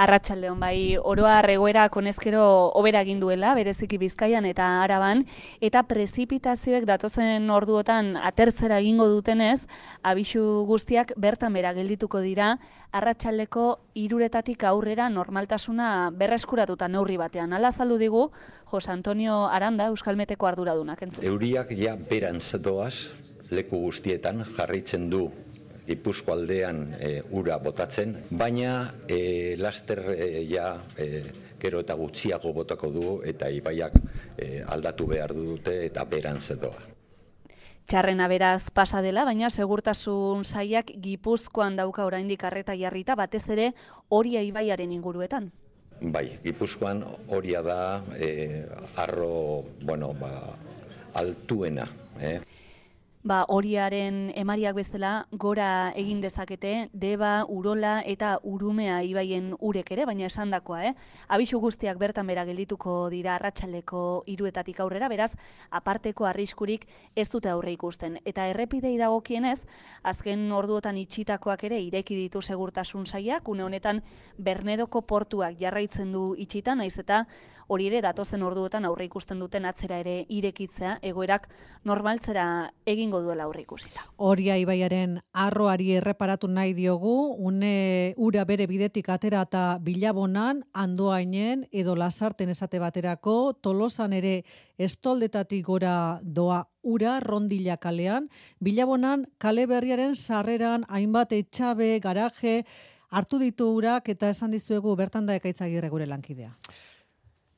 Arratsaldeon 0.02 0.56
bai 0.60 0.96
oroa 0.96 1.42
regoera 1.44 1.84
konezkero 1.92 2.42
hobera 2.78 3.02
egin 3.04 3.20
duela 3.20 3.52
bereziki 3.54 3.98
Bizkaian 4.00 4.46
eta 4.48 4.64
Araban 4.82 5.26
eta 5.60 5.82
prezipitazioek 5.84 6.86
datozen 6.88 7.50
orduotan 7.52 8.16
atertzera 8.16 8.78
egingo 8.80 9.08
dutenez 9.10 9.60
abisu 10.02 10.64
guztiak 10.66 11.12
bertan 11.20 11.52
bera 11.52 11.74
geldituko 11.76 12.22
dira 12.24 12.56
arratsaldeko 12.92 13.66
iruretatik 13.94 14.64
aurrera 14.64 15.10
normaltasuna 15.12 16.10
berreskuratuta 16.16 16.88
neurri 16.88 17.18
batean 17.20 17.52
hala 17.52 17.68
azaldu 17.68 17.98
digu 18.00 18.30
Jos 18.72 18.88
Antonio 18.88 19.44
Aranda 19.52 19.90
Euskalmeteko 19.92 20.46
arduradunak 20.48 21.02
entzun. 21.02 21.24
Euriak 21.24 21.76
ja 21.76 21.96
berantz 21.96 22.56
doaz 22.64 23.12
leku 23.52 23.84
guztietan 23.84 24.44
jarraitzen 24.56 25.10
du 25.12 25.26
Gipuzko 25.86 26.32
aldean 26.36 26.94
e, 27.00 27.22
ura 27.34 27.58
botatzen, 27.58 28.14
baina 28.30 28.92
e, 29.08 29.56
laster 29.58 30.02
e, 30.14 30.44
ja 30.50 30.76
e, 30.96 31.22
gero 31.62 31.82
eta 31.82 31.94
gutxiago 31.98 32.52
botako 32.54 32.90
du 32.94 33.06
eta 33.26 33.50
ibaiak 33.50 33.98
e, 34.36 34.62
aldatu 34.62 35.06
behar 35.10 35.34
dute 35.34 35.84
eta 35.86 36.04
beran 36.04 36.40
zedoa. 36.40 36.88
Txarrena 37.86 38.28
beraz 38.30 38.70
pasa 38.70 39.02
dela, 39.02 39.24
baina 39.26 39.50
segurtasun 39.50 40.44
saiak 40.46 40.92
Gipuzkoan 41.02 41.76
dauka 41.76 42.06
oraindik 42.06 42.44
arreta 42.46 42.76
jarrita 42.78 43.16
batez 43.18 43.42
ere 43.50 43.72
horia 44.08 44.42
ibaiaren 44.46 44.92
inguruetan. 44.94 45.50
Bai, 46.02 46.38
Gipuzkoan 46.44 47.02
horia 47.28 47.62
da 47.62 48.02
e, 48.18 48.66
arro, 49.02 49.66
bueno, 49.82 50.12
ba, 50.18 50.32
altuena, 51.18 51.86
eh? 52.20 52.38
Ba, 53.22 53.44
horiaren 53.48 54.32
emariak 54.34 54.74
bezala 54.74 55.12
gora 55.30 55.92
egin 55.98 56.20
dezakete 56.20 56.88
deba, 56.92 57.44
urola 57.48 58.00
eta 58.06 58.34
urumea 58.42 59.02
ibaien 59.06 59.52
urek 59.60 59.92
ere, 59.94 60.06
baina 60.06 60.26
esandakoa, 60.26 60.82
eh? 60.90 60.94
Abisu 61.28 61.60
guztiak 61.62 62.00
bertan 62.02 62.26
bera 62.26 62.44
geldituko 62.48 62.96
dira 63.14 63.36
arratsaldeko 63.36 64.24
hiruetatik 64.26 64.80
aurrera, 64.82 65.08
beraz, 65.08 65.30
aparteko 65.70 66.26
arriskurik 66.26 66.88
ez 67.14 67.28
dute 67.30 67.50
aurre 67.52 67.72
ikusten. 67.76 68.18
Eta 68.24 68.48
errepidei 68.50 68.96
dagokienez, 68.98 69.60
azken 70.02 70.50
orduotan 70.52 70.98
itxitakoak 70.98 71.64
ere 71.70 71.80
ireki 71.80 72.18
ditu 72.18 72.42
segurtasun 72.42 73.06
saiak, 73.06 73.48
une 73.48 73.62
honetan 73.62 74.02
Bernedoko 74.36 75.02
portuak 75.06 75.58
jarraitzen 75.60 76.12
du 76.12 76.32
itxita, 76.34 76.74
naiz 76.74 76.98
eta 76.98 77.26
hori 77.72 77.86
ere 77.88 78.02
datozen 78.04 78.42
orduetan 78.44 78.84
aurre 78.84 79.06
ikusten 79.08 79.40
duten 79.40 79.64
atzera 79.68 79.98
ere 80.02 80.16
irekitzea 80.28 80.98
egoerak 81.10 81.48
normaltzera 81.88 82.46
egingo 83.12 83.26
duela 83.26 83.44
aurre 83.44 83.62
ikusita. 83.62 84.06
Horia 84.16 84.56
arroari 85.32 85.92
erreparatu 85.92 86.48
nahi 86.48 86.72
diogu, 86.74 87.36
une 87.38 88.14
ura 88.16 88.44
bere 88.44 88.66
bidetik 88.66 89.08
atera 89.08 89.42
eta 89.42 89.78
bilabonan, 89.80 90.64
andoainen 90.72 91.66
edo 91.70 91.94
lasarten 91.94 92.48
esate 92.48 92.78
baterako, 92.78 93.54
tolosan 93.60 94.12
ere 94.12 94.44
estoldetatik 94.78 95.64
gora 95.64 96.20
doa 96.22 96.68
ura 96.82 97.20
rondila 97.20 97.76
kalean, 97.76 98.28
bilabonan 98.60 99.26
kale 99.38 99.66
berriaren 99.66 100.16
sarreran 100.16 100.84
hainbat 100.88 101.32
etxabe, 101.32 101.98
garaje, 102.00 102.64
hartu 103.10 103.38
ditu 103.38 103.68
urak 103.76 104.08
eta 104.08 104.30
esan 104.30 104.50
dizuegu 104.50 104.96
bertan 104.96 105.26
da 105.26 105.34
ekaitzagirre 105.34 105.88
gure 105.88 106.06
lankidea. 106.06 106.52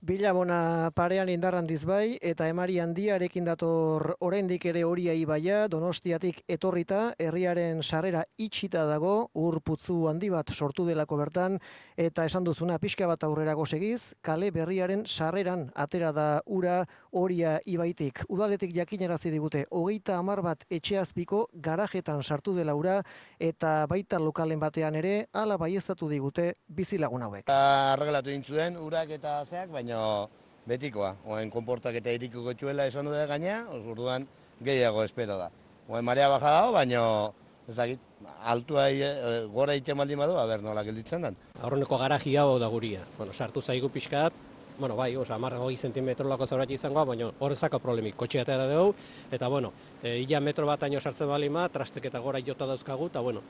Bilabona 0.04 0.90
parean 0.92 1.30
indarran 1.32 1.64
dizbai 1.64 2.18
eta 2.20 2.44
emari 2.52 2.74
handiarekin 2.82 3.46
dator 3.48 4.02
oraindik 4.20 4.66
ere 4.68 4.82
horia 4.84 5.14
ibaia 5.16 5.62
donostiatik 5.72 6.42
etorrita 6.56 7.14
herriaren 7.16 7.80
sarrera 7.80 8.20
itxita 8.36 8.82
dago 8.84 9.30
ur 9.32 9.62
putzu 9.64 10.02
handi 10.10 10.28
bat 10.28 10.52
sortu 10.52 10.84
delako 10.84 11.16
bertan 11.22 11.56
eta 11.96 12.26
esan 12.28 12.44
duzuna 12.44 12.76
pixka 12.82 13.08
bat 13.08 13.24
aurrera 13.24 13.54
segiz 13.64 14.12
kale 14.20 14.50
berriaren 14.50 15.06
sarreran 15.06 15.70
atera 15.74 16.12
da 16.12 16.42
ura 16.44 16.84
horia 17.10 17.60
ibaitik. 17.64 18.26
Udaletik 18.28 18.74
jakinarazi 18.76 19.30
digute 19.30 19.64
hogeita 19.70 20.18
hamar 20.18 20.42
bat 20.42 20.66
etxeazpiko 20.68 21.48
garajetan 21.54 22.22
sartu 22.22 22.54
dela 22.54 22.74
ura 22.74 23.02
eta 23.38 23.86
baita 23.86 24.18
lokalen 24.18 24.60
batean 24.60 24.96
ere 24.96 25.28
hala 25.32 25.56
baieztatu 25.56 26.10
digute 26.10 26.56
bizilagun 26.68 27.22
hauek. 27.22 27.48
Arreglatu 27.48 28.28
dintzuen 28.28 28.76
urak 28.76 29.08
eta 29.08 29.46
zeak, 29.48 29.70
baina 29.70 29.93
baino 29.94 30.28
betikoa. 30.66 31.14
Oen 31.26 31.50
konportak 31.50 31.94
eta 32.00 32.10
iriko 32.10 32.42
gotxuela 32.42 32.86
esan 32.86 33.06
duela 33.06 33.26
gaina, 33.26 33.64
orduan 33.70 34.26
gehiago 34.62 35.04
espero 35.04 35.36
da. 35.38 35.50
Oen 35.88 36.04
marea 36.04 36.28
baja 36.28 36.50
dago, 36.50 36.72
baino 36.72 37.34
ez 37.68 37.76
dakit, 37.76 38.00
altua 38.44 38.90
e, 38.90 39.46
gora 39.52 39.74
iten 39.74 39.96
baldin 39.96 40.18
badu, 40.18 40.36
aber 40.36 40.62
nola 40.62 40.82
gelditzen 40.84 41.22
den. 41.22 41.36
Aurreneko 41.60 41.98
garaji 41.98 42.36
hau 42.36 42.58
da 42.58 42.68
guria. 42.68 43.04
Bueno, 43.18 43.32
sartu 43.32 43.62
zaigu 43.62 43.88
pixkat, 43.88 44.32
bueno, 44.78 44.96
bai, 44.96 45.14
oza, 45.16 45.38
marra 45.38 45.60
hori 45.60 45.76
zentimetro 45.76 46.28
lako 46.28 46.46
zaurat 46.46 46.70
izango, 46.70 47.04
baina 47.04 47.30
horrezako 47.38 47.78
problemik, 47.78 48.16
kotxe 48.16 48.40
eta 48.40 48.56
dugu, 48.68 48.94
eta 49.32 49.48
bueno, 49.48 49.72
e, 50.02 50.40
metro 50.40 50.66
bat 50.66 50.82
aino 50.82 51.00
sartzen 51.00 51.28
balima, 51.28 51.68
trastek 51.68 52.06
eta 52.06 52.18
gora 52.18 52.40
jota 52.40 52.66
dauzkagu, 52.66 53.06
eta 53.06 53.20
bueno, 53.20 53.42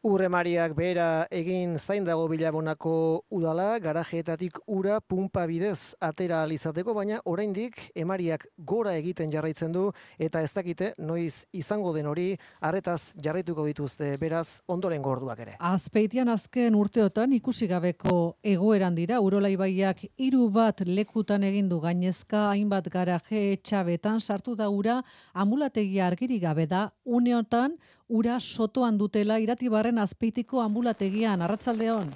Urremariak 0.00 0.72
bera 0.72 1.26
egin 1.28 1.74
zain 1.76 2.06
dago 2.06 2.22
bilabonako 2.30 2.92
udala, 3.36 3.74
garajeetatik 3.84 4.56
ura 4.72 4.94
pumpa 5.04 5.42
bidez 5.44 5.92
atera 6.00 6.38
alizateko, 6.40 6.94
baina 6.96 7.18
oraindik 7.28 7.76
emariak 7.92 8.46
gora 8.56 8.94
egiten 8.96 9.28
jarraitzen 9.28 9.74
du, 9.76 9.90
eta 10.16 10.40
ez 10.40 10.54
dakite 10.56 10.94
noiz 10.96 11.44
izango 11.52 11.92
den 11.92 12.08
hori, 12.08 12.30
arretaz 12.64 13.12
jarraituko 13.20 13.66
dituzte, 13.68 14.14
beraz 14.16 14.62
ondoren 14.72 15.04
gorduak 15.04 15.44
ere. 15.44 15.58
Azpeitian 15.60 16.32
azken 16.32 16.80
urteotan 16.80 17.36
ikusi 17.36 17.68
gabeko 17.68 18.38
egoeran 18.40 18.96
dira, 18.96 19.20
urolai 19.20 19.52
baiak 19.60 20.06
hiru 20.16 20.48
bat 20.48 20.80
lekutan 20.80 21.44
egindu 21.44 21.76
gainezka, 21.84 22.46
hainbat 22.54 22.88
garaje 22.88 23.50
etxabetan 23.52 24.24
sartu 24.24 24.56
da 24.56 24.72
ura, 24.72 25.02
amulategia 25.34 26.08
argiri 26.08 26.40
gabe 26.40 26.64
da, 26.64 26.88
uneotan 27.04 27.76
ura 28.10 28.40
sotoan 28.42 28.98
dutela 28.98 29.38
iratibarren 29.38 29.98
azpeitiko 30.02 30.60
ambulategian, 30.64 31.42
arratsaldeon. 31.46 32.10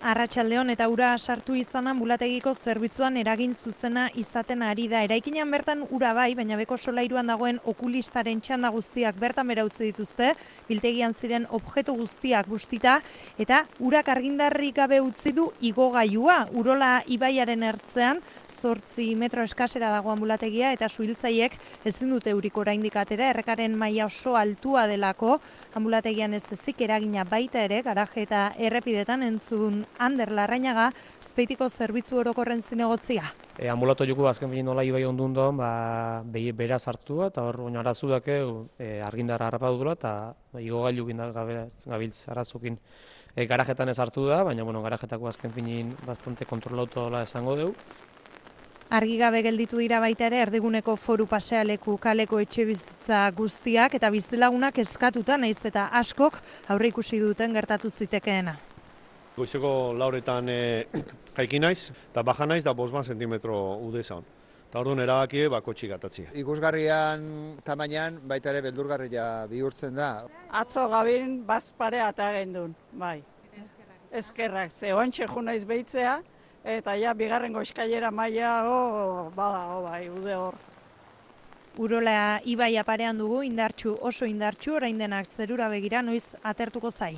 Arratxaldeon 0.00 0.70
eta 0.72 0.86
ura 0.88 1.10
sartu 1.20 1.52
izan 1.60 1.90
ambulategiko 1.90 2.54
zerbitzuan 2.56 3.18
eragin 3.20 3.50
zuzena 3.52 4.06
izaten 4.16 4.62
ari 4.64 4.86
da. 4.88 5.02
Eraikinan 5.04 5.50
bertan 5.52 5.82
ura 5.92 6.14
bai, 6.16 6.30
baina 6.38 6.56
beko 6.56 6.78
solairuan 6.80 7.28
dagoen 7.28 7.58
okulistaren 7.68 8.40
txanda 8.40 8.70
guztiak 8.72 9.18
bertan 9.20 9.52
bera 9.52 9.66
utzi 9.68 9.90
dituzte, 9.90 10.30
biltegian 10.70 11.12
ziren 11.12 11.44
objektu 11.50 11.98
guztiak 11.98 12.48
bustita, 12.48 13.02
eta 13.36 13.66
urak 13.78 14.08
argindarrik 14.08 14.78
gabe 14.80 15.02
utzi 15.04 15.34
du 15.36 15.50
igogaiua. 15.60 16.46
Urola 16.56 17.02
ibaiaren 17.04 17.68
ertzean, 17.68 18.24
zortzi 18.48 19.10
metro 19.20 19.44
eskasera 19.44 19.92
dago 19.92 20.14
ambulategia, 20.16 20.72
eta 20.72 20.88
suhiltzaiek 20.88 21.58
ezin 21.84 22.16
dute 22.16 22.32
urik 22.32 22.56
oraindik 22.56 22.96
atera, 22.96 23.28
errekaren 23.34 23.76
maila 23.76 24.08
oso 24.08 24.32
altua 24.40 24.88
delako, 24.88 25.42
ambulategian 25.76 26.40
ez 26.40 26.46
ezik 26.56 26.80
eragina 26.88 27.28
baita 27.28 27.68
ere, 27.68 27.84
garaje 27.84 28.24
eta 28.24 28.48
errepidetan 28.56 29.28
entzun 29.28 29.84
Ander 29.98 30.30
Larrainaga, 30.32 30.90
zpeitiko 31.24 31.68
zerbitzu 31.68 32.18
orokorren 32.22 32.62
zinegotzia. 32.62 33.32
E, 33.58 33.68
ambulato 33.68 34.06
juku 34.08 34.26
azken 34.26 34.50
bine 34.50 34.62
nola 34.62 34.84
ibai 34.84 35.04
ondun 35.04 35.34
doan, 35.34 35.56
ba, 35.56 35.70
bera 36.56 36.78
zartu 36.78 37.22
eta 37.26 37.42
hor 37.42 37.62
baina 37.66 37.80
arazu 37.80 38.08
dake 38.08 38.38
e, 38.78 39.00
argindara 39.04 39.48
harrapa 39.48 39.70
dudula, 39.70 39.96
eta 39.98 40.34
ba, 40.52 40.60
igo 40.60 40.84
gailu 40.84 41.06
gabiltz 41.06 42.28
arazukin 42.28 42.78
e, 43.34 43.46
garajetan 43.46 43.88
ez 43.88 43.98
hartu 43.98 44.26
da, 44.28 44.42
baina 44.44 44.64
bueno, 44.64 44.82
garajetako 44.82 45.28
azken 45.28 45.52
finin 45.52 45.94
bastante 46.06 46.44
kontrolautu 46.44 47.00
dola 47.00 47.22
esango 47.22 47.56
dugu. 47.56 47.74
Argi 48.90 49.20
gabe 49.20 49.38
gelditu 49.46 49.78
dira 49.78 50.00
baita 50.02 50.24
ere 50.26 50.40
erdiguneko 50.42 50.96
foru 50.98 51.28
pasealeku 51.30 51.94
kaleko 52.02 52.40
etxe 52.42 52.64
bizitza 52.66 53.20
guztiak 53.36 53.94
eta 53.94 54.10
bizilagunak 54.10 54.80
ezkatuta 54.82 55.36
naiz 55.38 55.60
eta 55.62 55.84
askok 56.00 56.40
aurre 56.74 56.90
ikusi 56.90 57.20
duten 57.22 57.54
gertatu 57.54 57.90
zitekeena. 57.90 58.56
Goizeko 59.36 59.92
lauretan 59.96 60.48
e, 60.50 60.60
jaiki 61.36 61.60
naiz, 61.62 61.90
eta 62.10 62.22
baja 62.26 62.46
naiz 62.46 62.62
da 62.64 62.74
bosban 62.74 63.04
sentimetro 63.04 63.56
ude 63.86 64.02
zaun. 64.02 64.26
Eta 64.70 64.78
orduan 64.78 65.02
erabaki 65.02 65.48
bako 65.50 65.72
txikatatzi. 65.74 66.28
Ikusgarrian 66.38 67.22
tamainan 67.66 68.20
baita 68.30 68.52
ere 68.52 68.60
beldurgarria 68.68 69.24
bihurtzen 69.50 69.96
da. 69.98 70.10
Atzo 70.60 70.84
gabin 70.92 71.40
bazpare 71.46 72.02
eta 72.06 72.28
gendun, 72.36 72.74
bai. 72.92 73.18
Eskerrak, 74.10 74.72
ze 74.72 74.92
oantxe 74.94 75.26
naiz 75.42 75.64
behitzea, 75.64 76.20
eta 76.64 76.94
ja 76.98 77.14
bigarren 77.14 77.52
goizkailera 77.52 78.10
maia, 78.10 78.64
oh, 78.66 79.30
bada, 79.34 79.66
oh, 79.76 79.82
bai, 79.88 80.08
ude 80.08 80.34
hor. 80.34 80.54
Urola 81.78 82.40
ibai 82.44 82.76
aparean 82.76 83.18
dugu, 83.18 83.42
indartxu, 83.42 83.96
oso 84.00 84.26
indartxu, 84.26 84.74
orain 84.74 84.98
denak 84.98 85.26
zerura 85.26 85.68
begira, 85.68 86.02
noiz 86.02 86.24
atertuko 86.42 86.90
zai. 86.90 87.16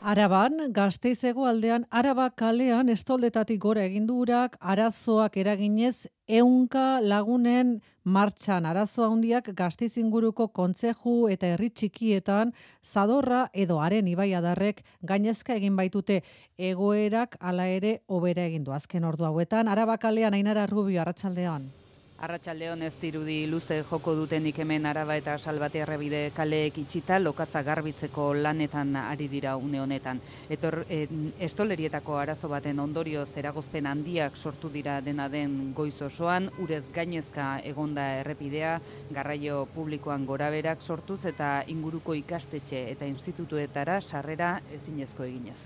Araban, 0.00 0.70
gazteizego 0.70 1.44
aldean, 1.50 1.84
araba 1.90 2.28
kalean 2.30 2.88
estoldetatik 2.88 3.58
gora 3.58 3.82
egindu 3.82 4.20
urak, 4.22 4.54
arazoak 4.60 5.36
eraginez, 5.42 6.06
eunka 6.28 7.00
lagunen 7.02 7.80
martxan. 8.04 8.68
Arazo 8.70 9.08
handiak 9.08 9.50
gazteiz 9.58 9.96
inguruko 9.98 10.46
kontzeju 10.54 11.16
eta 11.34 11.50
herri 11.50 11.70
txikietan 11.70 12.54
zadorra 12.84 13.48
edo 13.52 13.80
haren 13.82 14.06
ibaiadarrek 14.06 14.84
gainezka 15.02 15.58
egin 15.58 15.74
baitute. 15.74 16.22
Egoerak 16.56 17.34
hala 17.40 17.66
ere 17.66 17.98
hobera 18.06 18.46
egin 18.46 18.62
du. 18.62 18.72
Azken 18.72 19.04
ordu 19.04 19.26
hauetan 19.26 19.66
araba 19.66 19.98
kalean 19.98 20.34
ainara 20.34 20.66
rubio 20.70 21.02
arratsaldean 21.02 21.66
Arratxaldeon 22.18 22.80
ez 22.82 22.96
dirudi 22.98 23.34
luze 23.46 23.76
joko 23.86 24.10
dutenik 24.18 24.56
hemen 24.58 24.88
araba 24.90 25.14
eta 25.20 25.36
salbate 25.38 25.78
errebide 25.84 26.22
kaleek 26.34 26.80
itxita 26.82 27.20
lokatza 27.22 27.62
garbitzeko 27.62 28.24
lanetan 28.34 28.90
ari 28.98 29.28
dira 29.30 29.52
une 29.56 29.78
honetan. 29.78 30.18
Etor, 30.50 30.80
estolerietako 31.46 32.18
arazo 32.18 32.50
baten 32.50 32.82
ondorio 32.82 33.22
zeragozpen 33.22 33.86
handiak 33.86 34.34
sortu 34.34 34.66
dira 34.74 34.98
dena 35.00 35.28
den 35.28 35.72
goiz 35.78 35.94
osoan, 36.02 36.50
urez 36.58 36.82
gainezka 36.92 37.60
egonda 37.62 38.10
errepidea, 38.24 38.74
garraio 39.14 39.68
publikoan 39.78 40.26
goraberak 40.26 40.82
sortuz 40.82 41.22
eta 41.24 41.62
inguruko 41.70 42.18
ikastetxe 42.18 42.88
eta 42.98 43.06
institutuetara 43.06 44.00
sarrera 44.00 44.56
ezinezko 44.74 45.22
eginez. 45.22 45.60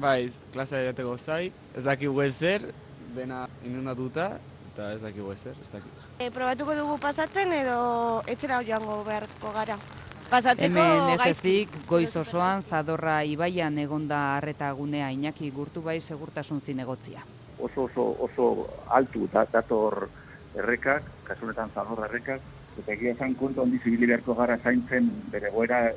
Bai, 0.00 0.30
klasea 0.52 0.86
jateko 0.88 1.18
zai, 1.18 1.50
ez 1.76 1.84
dakigu 1.84 2.22
ezer, 2.24 2.72
dena 3.12 3.44
inundatuta, 3.66 4.38
eta 4.78 4.92
ez 4.94 5.00
dakigu 5.02 5.32
ezer, 5.34 5.56
ez 5.58 5.70
dakigu. 5.72 6.04
E, 6.22 6.28
probatuko 6.30 6.74
dugu 6.78 6.98
pasatzen 7.02 7.50
edo 7.50 7.78
etxera 8.30 8.60
joango 8.62 9.00
beharko 9.02 9.50
gara. 9.50 9.74
Pasatzeko 10.30 10.68
Hemen 10.68 11.14
ez 11.16 11.26
ezik, 11.32 11.74
goiz 11.88 12.12
osoan, 12.20 12.62
zadorra 12.62 13.16
ibaian 13.24 13.78
egonda 13.82 14.20
arreta 14.36 14.70
gunea 14.78 15.08
inaki 15.10 15.50
gurtu 15.50 15.82
bai 15.82 15.98
segurtasun 16.00 16.60
zinegotzia. 16.60 17.24
oso 17.58 17.88
oso 17.88 18.04
oso 18.22 18.44
altu 18.94 19.26
da, 19.32 19.44
dator 19.50 20.08
errekak, 20.54 21.02
kasunetan 21.26 21.70
zador 21.74 22.04
errekak, 22.06 22.40
eta 22.78 22.92
egia 22.92 23.16
esan 23.16 23.34
kontu 23.34 23.62
handi 23.62 23.80
zibili 23.82 24.06
beharko 24.06 24.34
gara 24.34 24.58
zaintzen 24.62 25.10
bere 25.32 25.50
goera 25.50 25.90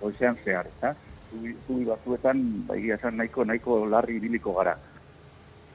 goizean 0.00 0.38
zehar, 0.44 0.70
eta 0.78 0.94
zubi, 1.32 1.84
batzuetan, 1.88 2.44
ba, 2.68 2.76
egia 2.76 2.94
esan 2.94 3.16
nahiko, 3.16 3.44
nahiko 3.44 3.84
larri 3.86 4.20
ibiliko 4.20 4.54
gara. 4.54 4.76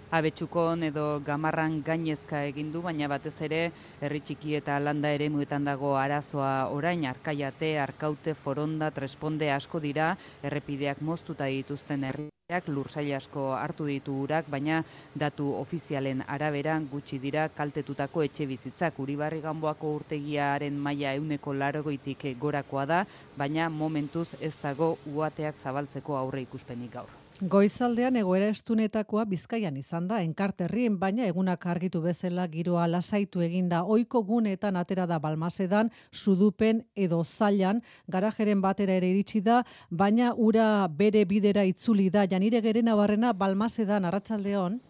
Abetsukon 0.09 0.81
edo 0.87 1.03
gamarran 1.21 1.83
gainezka 1.85 2.39
egin 2.47 2.71
du, 2.73 2.79
baina 2.81 3.05
batez 3.11 3.35
ere 3.45 3.59
herri 4.01 4.23
txiki 4.25 4.55
eta 4.57 4.79
landa 4.81 5.11
ere 5.13 5.27
muetan 5.29 5.67
dago 5.69 5.91
arazoa 6.01 6.65
orain 6.73 7.05
arkaiate, 7.05 7.69
arkaute, 7.77 8.33
foronda, 8.33 8.89
tresponde 8.89 9.51
asko 9.53 9.77
dira, 9.83 10.15
errepideak 10.41 11.05
moztuta 11.05 11.45
dituzten 11.53 12.09
herriak, 12.09 12.71
lursail 12.73 13.13
asko 13.19 13.51
hartu 13.53 13.85
ditu 13.91 14.17
urak, 14.23 14.49
baina 14.49 14.81
datu 15.13 15.53
ofizialen 15.61 16.25
arabera 16.25 16.81
gutxi 16.89 17.21
dira 17.21 17.45
kaltetutako 17.53 18.25
etxe 18.25 18.49
bizitzak. 18.49 18.97
Uribarri 18.97 19.45
ganboako 19.45 19.93
urtegiaren 20.01 20.73
maila 20.89 21.13
euneko 21.21 21.53
larogoitik 21.53 22.31
gorakoa 22.41 22.89
da, 22.89 23.05
baina 23.37 23.69
momentuz 23.69 24.31
ez 24.41 24.55
dago 24.57 24.95
uateak 25.05 25.61
zabaltzeko 25.61 26.17
aurre 26.17 26.47
ikuspenik 26.49 26.97
gaur. 26.97 27.28
Goizaldean 27.39 28.17
egoera 28.19 28.49
estunetakoa 28.51 29.23
bizkaian 29.23 29.77
izan 29.79 30.09
da, 30.09 30.17
enkarterrien, 30.19 30.97
baina 30.99 31.23
egunak 31.23 31.63
argitu 31.71 32.01
bezala 32.03 32.43
giroa 32.51 32.83
lasaitu 32.91 33.39
eginda 33.39 33.85
oiko 33.87 34.19
guneetan 34.27 34.75
atera 34.75 35.05
da 35.07 35.21
balmasedan, 35.23 35.87
sudupen 36.11 36.83
edo 36.95 37.21
zailan, 37.23 37.79
garajeren 38.11 38.59
batera 38.59 38.97
ere 38.99 39.13
iritsi 39.13 39.39
da, 39.39 39.61
baina 39.89 40.33
ura 40.35 40.89
bere 40.89 41.23
bidera 41.23 41.63
itzuli 41.63 42.09
da, 42.09 42.27
janire 42.27 42.59
gerena 42.59 42.97
barrena 42.99 43.31
balmasedan, 43.31 44.03
arratsaldeon. 44.03 44.81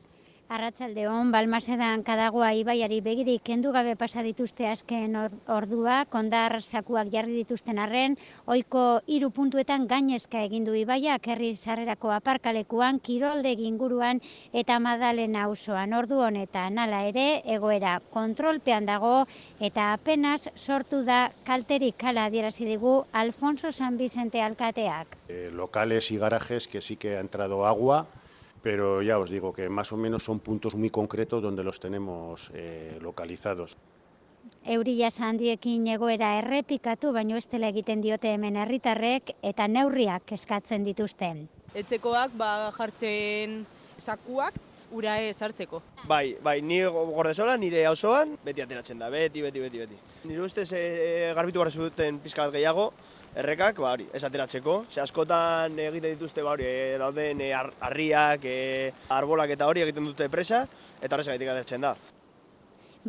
Arratsaldeon 0.50 1.30
Balmasedan 1.30 2.02
kadagoa 2.02 2.48
ibaiari 2.58 2.98
begirik 3.06 3.44
kendu 3.46 3.70
gabe 3.70 3.92
pasa 3.96 4.24
dituzte 4.26 4.66
azken 4.66 5.14
or- 5.16 5.36
ordua, 5.46 6.06
kondar 6.10 6.56
sakuak 6.66 7.12
jarri 7.14 7.36
dituzten 7.38 7.78
arren, 7.78 8.16
ohiko 8.50 9.02
hiru 9.06 9.30
puntuetan 9.30 9.86
gainezka 9.86 10.42
egin 10.48 10.66
du 10.66 10.74
ibaiak 10.74 11.28
herri 11.30 11.52
sarrerako 11.56 12.10
aparkalekuan, 12.16 12.98
kiroldegi 13.00 13.68
inguruan 13.70 14.24
eta 14.52 14.80
Madalena 14.80 15.44
auzoan. 15.46 15.94
Ordu 15.94 16.18
honetan 16.26 16.80
hala 16.82 17.04
ere 17.06 17.44
egoera 17.46 18.00
kontrolpean 18.10 18.90
dago 18.90 19.28
eta 19.62 19.94
apenas 19.94 20.50
sortu 20.56 21.04
da 21.06 21.30
kalterik 21.46 22.02
hala 22.04 22.26
adierazi 22.26 22.66
digu 22.66 23.04
Alfonso 23.14 23.72
San 23.72 23.98
Vicente 23.98 24.42
alkateak. 24.42 25.16
Eh, 25.28 25.52
locales 25.54 26.10
y 26.10 26.18
garajes 26.18 26.68
que 26.68 26.82
sí 26.82 26.96
que 26.96 27.18
ha 27.18 27.20
entrado 27.20 27.68
agua, 27.68 28.08
pero 28.62 29.02
ya 29.02 29.20
os 29.20 29.30
digo 29.30 29.54
que 29.54 29.70
más 29.70 29.92
o 29.92 29.98
menos 29.98 30.24
son 30.24 30.40
puntos 30.40 30.76
muy 30.76 30.90
concretos 30.90 31.42
donde 31.42 31.64
los 31.64 31.80
tenemos 31.80 32.52
eh, 32.54 32.98
localizados. 33.02 33.78
Euria 34.66 35.10
handiekin 35.10 35.88
egoera 35.88 36.38
errepikatu 36.40 37.14
baino 37.16 37.38
ez 37.38 37.48
dela 37.48 37.70
egiten 37.72 38.02
diote 38.02 38.34
hemen 38.34 38.58
herritarrek 38.60 39.36
eta 39.42 39.68
neurriak 39.68 40.34
eskatzen 40.36 40.84
dituzten. 40.84 41.48
Etxekoak 41.74 42.36
ba 42.38 42.72
jartzen 42.76 43.66
sakuak 43.98 44.58
ura 44.92 45.20
ez 45.22 45.38
hartzeko. 45.42 45.82
Bai, 46.10 46.36
bai, 46.42 46.60
ni 46.62 46.82
gordesola 46.84 47.56
nire 47.58 47.86
auzoan 47.86 48.36
beti 48.44 48.64
ateratzen 48.66 49.00
da, 49.00 49.10
beti, 49.14 49.44
beti, 49.46 49.62
beti, 49.62 49.84
beti. 49.86 50.00
Nire 50.26 50.44
ustez 50.44 50.72
e, 50.74 51.32
garbitu 51.38 51.62
gara 51.62 51.72
zuten 51.72 52.20
pizka 52.24 52.48
bat 52.48 52.56
gehiago, 52.58 52.92
errekak, 53.36 53.80
ba 53.80 53.94
hori, 53.94 54.08
ez 54.14 54.24
ateratzeko. 54.24 54.86
Ze 54.90 55.02
askotan 55.02 55.78
egiten 55.80 56.16
dituzte, 56.16 56.44
ba 56.44 56.52
hori, 56.58 56.66
e, 56.66 56.98
dauden 56.98 57.42
e, 57.42 57.54
ar- 57.54 57.74
harriak, 57.80 58.46
e, 58.46 58.94
arbolak 59.10 59.50
eta 59.58 59.68
hori 59.68 59.82
egiten 59.86 60.06
dute 60.06 60.30
presa, 60.30 60.68
eta 61.02 61.16
horrezagatik 61.16 61.50
ateratzen 61.50 61.82
da. 61.82 61.96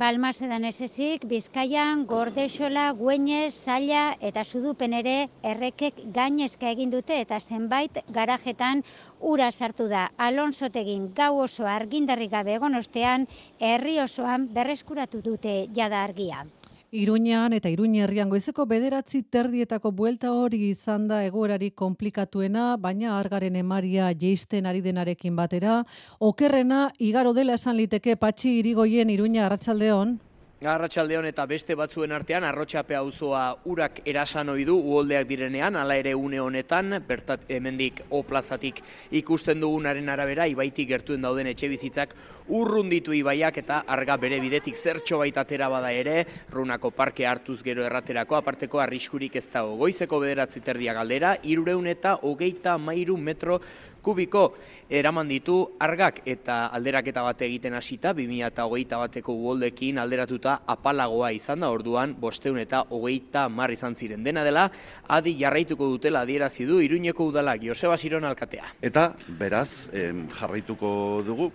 Balmasedan 0.01 0.65
ez 0.65 0.81
ezik, 0.81 1.25
Bizkaian, 1.27 2.05
Gordexola, 2.07 2.93
Güeñez, 2.95 3.51
Zaila 3.53 4.15
eta 4.21 4.45
Sudupen 4.45 4.95
ere 4.95 5.29
errekek 5.43 5.99
gainezka 6.15 6.71
egin 6.71 6.93
dute 6.95 7.19
eta 7.21 7.41
zenbait 7.41 7.99
garajetan 8.09 8.85
ura 9.19 9.51
sartu 9.51 9.89
da. 9.91 10.07
Alonsotegin 10.17 11.11
gau 11.13 11.41
oso 11.43 11.67
argindarrik 11.67 12.31
gabe 12.31 12.55
egon 12.55 12.79
ostean, 12.79 13.27
herri 13.59 13.99
osoan 13.99 14.47
berreskuratu 14.55 15.21
dute 15.27 15.67
jada 15.75 16.05
argia. 16.05 16.47
Iruñan 16.93 17.53
eta 17.55 17.71
Iruña 17.71 18.03
herrian 18.03 18.29
goizeko 18.29 18.65
bederatzi 18.67 19.23
terdietako 19.23 19.93
buelta 19.95 20.33
hori 20.35 20.59
izan 20.71 21.07
da 21.07 21.21
egoerari 21.23 21.71
komplikatuena, 21.71 22.77
baina 22.77 23.13
argaren 23.19 23.55
emaria 23.55 24.09
jeisten 24.11 24.67
ari 24.67 24.81
denarekin 24.83 25.37
batera. 25.37 25.85
Okerrena, 26.19 26.91
igaro 26.99 27.33
dela 27.33 27.55
esan 27.55 27.77
liteke 27.79 28.17
patxi 28.17 28.57
irigoien 28.59 29.11
Iruña 29.11 29.47
arratsaldeon. 29.47 30.19
Arratsaldeon 30.61 31.25
eta 31.25 31.47
beste 31.49 31.73
batzuen 31.73 32.13
artean 32.13 32.45
arrotxape 32.45 32.93
auzoa 32.93 33.47
urak 33.73 34.03
erasan 34.05 34.51
du 34.67 34.75
uholdeak 34.77 35.25
direnean, 35.27 35.75
hala 35.75 35.97
ere 35.97 36.15
une 36.15 36.39
honetan, 36.39 37.01
bertat 37.09 37.49
hemendik 37.49 38.03
O 38.11 38.23
plazatik 38.23 38.83
ikusten 39.11 39.59
dugunaren 39.59 40.09
arabera 40.11 40.47
ibaitik 40.47 40.89
gertuen 40.89 41.23
dauden 41.23 41.47
etxe 41.47 41.67
bizitzak 41.67 42.13
urrunditu 42.49 43.15
ibaiak 43.15 43.57
eta 43.57 43.85
arga 43.87 44.19
bere 44.19 44.39
bidetik 44.41 44.77
zertxo 44.77 45.23
baita 45.23 45.41
atera 45.41 45.69
bada 45.71 45.93
ere, 45.93 46.27
runako 46.53 46.91
parke 46.91 47.25
hartuz 47.27 47.63
gero 47.63 47.83
erraterako, 47.87 48.37
aparteko 48.37 48.81
arriskurik 48.81 49.37
ez 49.37 49.47
dago. 49.49 49.79
Goizeko 49.81 50.21
bederatzi 50.21 50.61
terdia 50.61 50.93
galdera, 50.93 51.39
irureun 51.43 51.87
eta 51.87 52.19
hogeita 52.21 52.77
mairu 52.77 53.17
metro 53.17 53.63
kubiko 54.03 54.55
eraman 54.91 55.29
ditu 55.29 55.57
argak 55.79 56.21
eta 56.27 56.67
alderaketa 56.75 57.23
bat 57.23 57.43
egiten 57.47 57.75
hasita 57.79 58.13
2008 58.17 58.99
bateko 59.05 59.35
uholdekin 59.35 59.99
alderatuta 60.03 60.61
apalagoa 60.67 61.31
izan 61.37 61.61
da. 61.61 61.71
Orduan 61.71 62.15
bosteun 62.21 62.59
eta 62.59 62.83
hogeita 62.91 63.49
mar 63.49 63.71
izan 63.71 63.95
ziren. 63.95 64.25
Dena 64.25 64.45
dela 64.45 64.69
adi 65.09 65.37
jarraituko 65.39 65.89
dutela 65.95 66.25
adierazi 66.27 66.67
du 66.67 66.81
Iruñeko 66.81 67.31
udalak. 67.31 67.63
Joseba 67.63 67.97
Siron 67.97 68.25
alkatea. 68.25 68.75
Eta 68.83 69.13
beraz 69.39 69.89
em, 69.93 70.27
jarraituko 70.35 71.23
dugu 71.27 71.51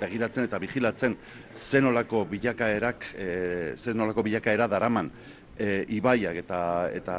begiratzen 0.00 0.44
eta 0.48 0.58
vigilatzen 0.58 1.16
zenolako 1.56 2.24
bilakaerak 2.30 3.04
e, 3.16 3.28
zenolako 3.76 4.22
bilakaera 4.22 4.68
daraman 4.68 5.10
e, 5.58 5.84
ibaiak 5.88 6.36
eta 6.44 6.60
eta 6.94 7.16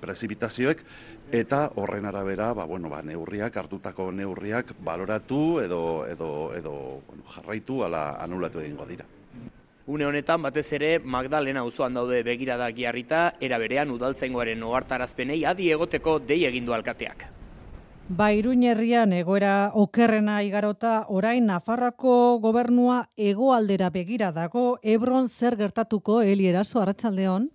prezipitazioek 0.00 0.82
eta 1.32 1.70
horren 1.76 2.06
arabera 2.06 2.52
ba, 2.54 2.64
bueno, 2.64 2.88
ba, 2.88 3.02
neurriak 3.02 3.56
hartutako 3.56 4.10
neurriak 4.12 4.74
baloratu 4.78 5.60
edo 5.60 6.06
edo 6.06 6.30
edo 6.54 6.72
bueno, 7.06 7.22
jarraitu 7.34 7.82
ala 7.84 8.16
anulatu 8.22 8.60
egingo 8.60 8.86
dira. 8.86 9.06
Une 9.86 10.04
honetan 10.04 10.42
batez 10.42 10.66
ere 10.74 10.98
Magdalena 10.98 11.60
auzoan 11.62 11.94
daude 11.94 12.24
begiradak 12.26 12.74
jarrita, 12.74 13.34
era 13.40 13.58
berean 13.62 13.90
udaltzaingoaren 13.94 14.62
ohartarazpenei 14.66 15.44
adi 15.46 15.70
egoteko 15.70 16.18
dei 16.18 16.44
egin 16.44 16.66
du 16.66 16.74
alkateak. 16.74 17.26
Ba, 18.08 18.30
Iruña 18.30 18.70
herrian 18.70 19.12
egoera 19.12 19.72
okerrena 19.74 20.40
igarota, 20.46 21.06
orain 21.08 21.46
Nafarrako 21.46 22.38
gobernua 22.42 23.08
hegoaldera 23.16 23.90
begira 23.90 24.30
dago, 24.32 24.78
Ebron 24.82 25.28
zer 25.28 25.56
gertatuko, 25.56 26.20
Eli 26.22 26.46
Eraso, 26.46 26.80
arratsaldeon? 26.80 27.50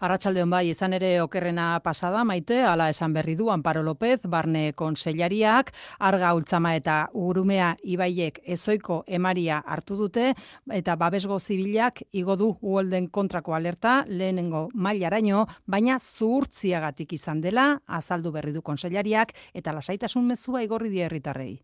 Arratsaldeon 0.00 0.50
bai, 0.52 0.66
izan 0.70 0.92
ere 0.92 1.20
okerrena 1.22 1.80
pasada 1.84 2.22
maite, 2.28 2.58
hala 2.68 2.88
esan 2.92 3.14
berri 3.16 3.36
du 3.36 3.48
Amparo 3.50 3.82
López, 3.82 4.20
barne 4.28 4.72
konsellariak, 4.76 5.72
arga 5.98 6.32
ultzama 6.36 6.74
eta 6.76 6.96
urumea 7.14 7.72
ibaiek 7.82 8.42
ezoiko 8.56 9.02
emaria 9.06 9.62
hartu 9.64 9.96
dute, 9.96 10.32
eta 10.72 10.96
babesgo 10.96 11.38
zibilak 11.40 12.02
igo 12.12 12.36
du 12.36 12.50
uolden 12.60 13.08
kontrako 13.08 13.54
alerta, 13.56 14.02
lehenengo 14.08 14.68
mailaraino, 14.74 15.46
baina 15.66 15.96
zuhurtziagatik 16.00 17.16
izan 17.16 17.40
dela, 17.40 17.70
azaldu 17.86 18.32
berri 18.32 18.52
du 18.52 18.62
konsellariak, 18.62 19.32
eta 19.54 19.72
lasaitasun 19.72 20.28
mezua 20.28 20.62
igorri 20.62 20.92
die 20.92 21.08
herritarrei. 21.08 21.56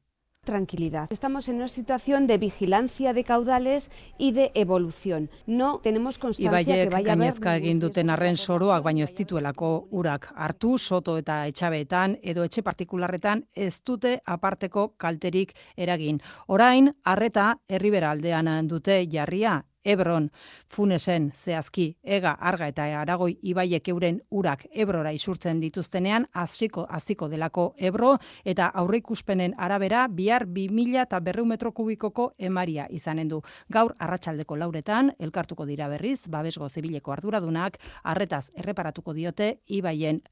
Tranquilidad. 0.44 1.06
Estamos 1.12 1.48
en 1.48 1.56
una 1.56 1.68
situación 1.68 2.26
de 2.26 2.36
vigilancia 2.36 3.12
de 3.12 3.22
caudales 3.22 3.92
y 4.18 4.32
de 4.32 4.50
evolución. 4.54 5.30
No 5.46 5.78
tenemos 5.78 6.18
constancia 6.18 6.64
que 6.64 6.72
Ibaiek 6.72 6.92
vaya 6.92 7.10
a 7.10 7.12
haber 7.12 7.18
gainezka 7.18 7.56
egin 7.56 7.78
duten 7.78 8.10
arren 8.10 8.36
soroak 8.36 8.82
baino 8.82 9.04
ez 9.04 9.14
dituelako 9.14 9.86
urak 9.92 10.32
hartu, 10.34 10.78
soto 10.78 11.16
eta 11.18 11.46
etxabeetan 11.46 12.18
edo 12.22 12.42
etxe 12.42 12.64
partikularretan 12.66 13.46
ez 13.54 13.84
dute 13.86 14.18
aparteko 14.26 14.96
kalterik 14.98 15.54
eragin. 15.76 16.18
Orain, 16.48 16.90
arreta 17.04 17.60
herribera 17.68 18.10
aldean 18.10 18.66
dute 18.66 19.06
jarria, 19.06 19.60
Ebron, 19.84 20.30
Funesen, 20.68 21.32
Zehazki, 21.36 21.96
Ega, 22.02 22.32
Arga 22.40 22.68
eta 22.70 22.84
Aragoi 23.00 23.36
ibaiek 23.42 23.88
euren 23.88 24.20
urak 24.30 24.66
Ebrora 24.70 25.12
isurtzen 25.12 25.60
dituztenean 25.60 26.26
hasiko 26.32 26.86
hasiko 26.88 27.28
delako 27.28 27.74
Ebro 27.76 28.16
eta 28.44 28.68
aurreikuspenen 28.68 29.54
arabera 29.58 30.06
bihar 30.08 30.46
2000 30.46 31.02
eta 31.02 31.20
berreun 31.20 31.48
metro 31.48 31.72
kubikoko 31.72 32.32
emaria 32.38 32.86
izanen 32.90 33.28
du. 33.28 33.42
Gaur 33.68 33.94
arratsaldeko 33.98 34.56
lauretan 34.56 35.12
elkartuko 35.18 35.66
dira 35.66 35.88
berriz 35.88 36.28
babesgo 36.28 36.68
zibileko 36.68 37.12
arduradunak 37.12 37.78
arretaz 38.04 38.50
erreparatuko 38.54 39.12
diote 39.12 39.58
ibaien 39.66 40.22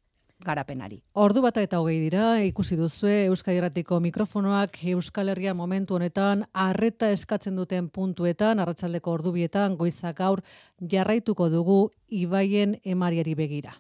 garapenari. 0.45 1.01
Ordu 1.15 1.43
bata 1.43 1.63
eta 1.63 1.81
hogei 1.81 1.99
dira, 2.01 2.39
ikusi 2.45 2.77
duzue 2.77 3.27
Euskadi 3.27 3.61
Erratiko 3.61 4.01
mikrofonoak 4.01 4.79
Euskal 4.95 5.29
Herria 5.33 5.55
momentu 5.55 5.99
honetan 5.99 6.47
arreta 6.53 7.11
eskatzen 7.11 7.57
duten 7.57 7.91
puntuetan, 7.91 8.61
arratsaldeko 8.61 9.13
ordubietan 9.19 9.77
goizak 9.77 10.19
gaur 10.23 10.43
jarraituko 10.81 11.49
dugu 11.53 11.81
ibaien 12.09 12.79
emariari 12.85 13.35
begira. 13.35 13.77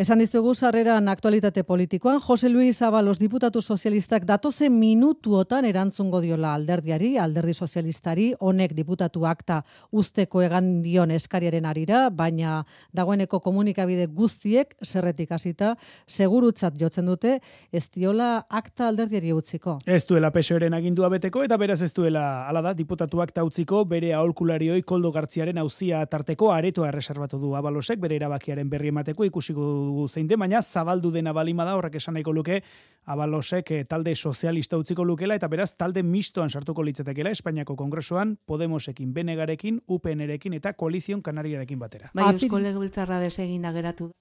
Esan 0.00 0.22
dizugu 0.22 0.54
sarreran 0.54 1.10
aktualitate 1.12 1.60
politikoan, 1.68 2.22
Jose 2.24 2.48
Luis 2.48 2.78
Abalos 2.80 3.18
diputatu 3.20 3.60
sozialistak 3.60 4.22
datoze 4.24 4.70
minutuotan 4.72 5.66
erantzungo 5.68 6.22
diola 6.24 6.54
alderdiari, 6.56 7.10
alderdi 7.20 7.52
sozialistari, 7.52 8.30
honek 8.40 8.72
diputatu 8.72 9.26
akta 9.28 9.58
usteko 9.92 10.40
egan 10.40 10.70
dion 10.80 11.12
eskariaren 11.12 11.68
arira, 11.68 12.06
baina 12.08 12.62
dagoeneko 12.96 13.42
komunikabide 13.44 14.06
guztiek 14.06 14.72
zerretik 14.86 15.34
hasita 15.36 15.74
segurutzat 16.08 16.80
jotzen 16.80 17.12
dute, 17.12 17.34
ez 17.70 17.84
diola 17.92 18.46
akta 18.48 18.88
alderdiari 18.88 19.34
utziko. 19.36 19.76
Ez 19.84 20.06
duela 20.08 20.32
PSOEren 20.32 20.78
agindua 20.80 21.12
beteko 21.12 21.44
eta 21.44 21.60
beraz 21.60 21.82
ez 21.82 21.92
duela 21.92 22.46
hala 22.46 22.64
da 22.70 22.72
diputatuak 22.72 23.36
tautziko 23.36 23.84
bere 23.84 24.14
aholkularioi 24.16 24.80
Koldo 24.80 25.12
Gartziaren 25.12 25.60
auzia 25.60 26.00
tarteko 26.06 26.54
aretoa 26.56 26.88
erreserbatu 26.88 27.44
du 27.44 27.52
Abalosek 27.60 28.00
bere 28.00 28.16
erabakiaren 28.16 28.72
berri 28.72 28.96
emateko 28.96 29.28
ikusiko 29.28 29.89
dugu 29.90 30.08
zein 30.08 30.30
den 30.30 30.40
baina 30.40 30.62
zabaldu 30.62 31.10
dena 31.10 31.34
balima 31.36 31.66
da 31.66 31.74
horrek 31.76 31.98
esan 32.00 32.14
nahiko 32.14 32.32
luke 32.32 32.62
Abalosek 33.10 33.70
eh, 33.74 33.84
talde 33.88 34.14
sozialista 34.14 34.78
utziko 34.78 35.04
lukela 35.04 35.34
eta 35.34 35.48
beraz 35.48 35.72
talde 35.74 36.02
mistoan 36.06 36.50
sartuko 36.50 36.84
litzatekeela 36.86 37.32
Espainiako 37.34 37.74
Kongresuan 37.76 38.36
Podemosekin, 38.46 39.14
Benegarekin, 39.14 39.80
UPNrekin 39.88 40.54
eta 40.60 40.74
Koalizion 40.74 41.22
Kanariarekin 41.22 41.78
batera. 41.78 42.10
Bai, 42.14 42.28
Eusko 42.34 42.60
Legebiltzarra 42.60 43.20
deseginda 43.20 43.72
geratu 43.72 44.10
da. 44.12 44.18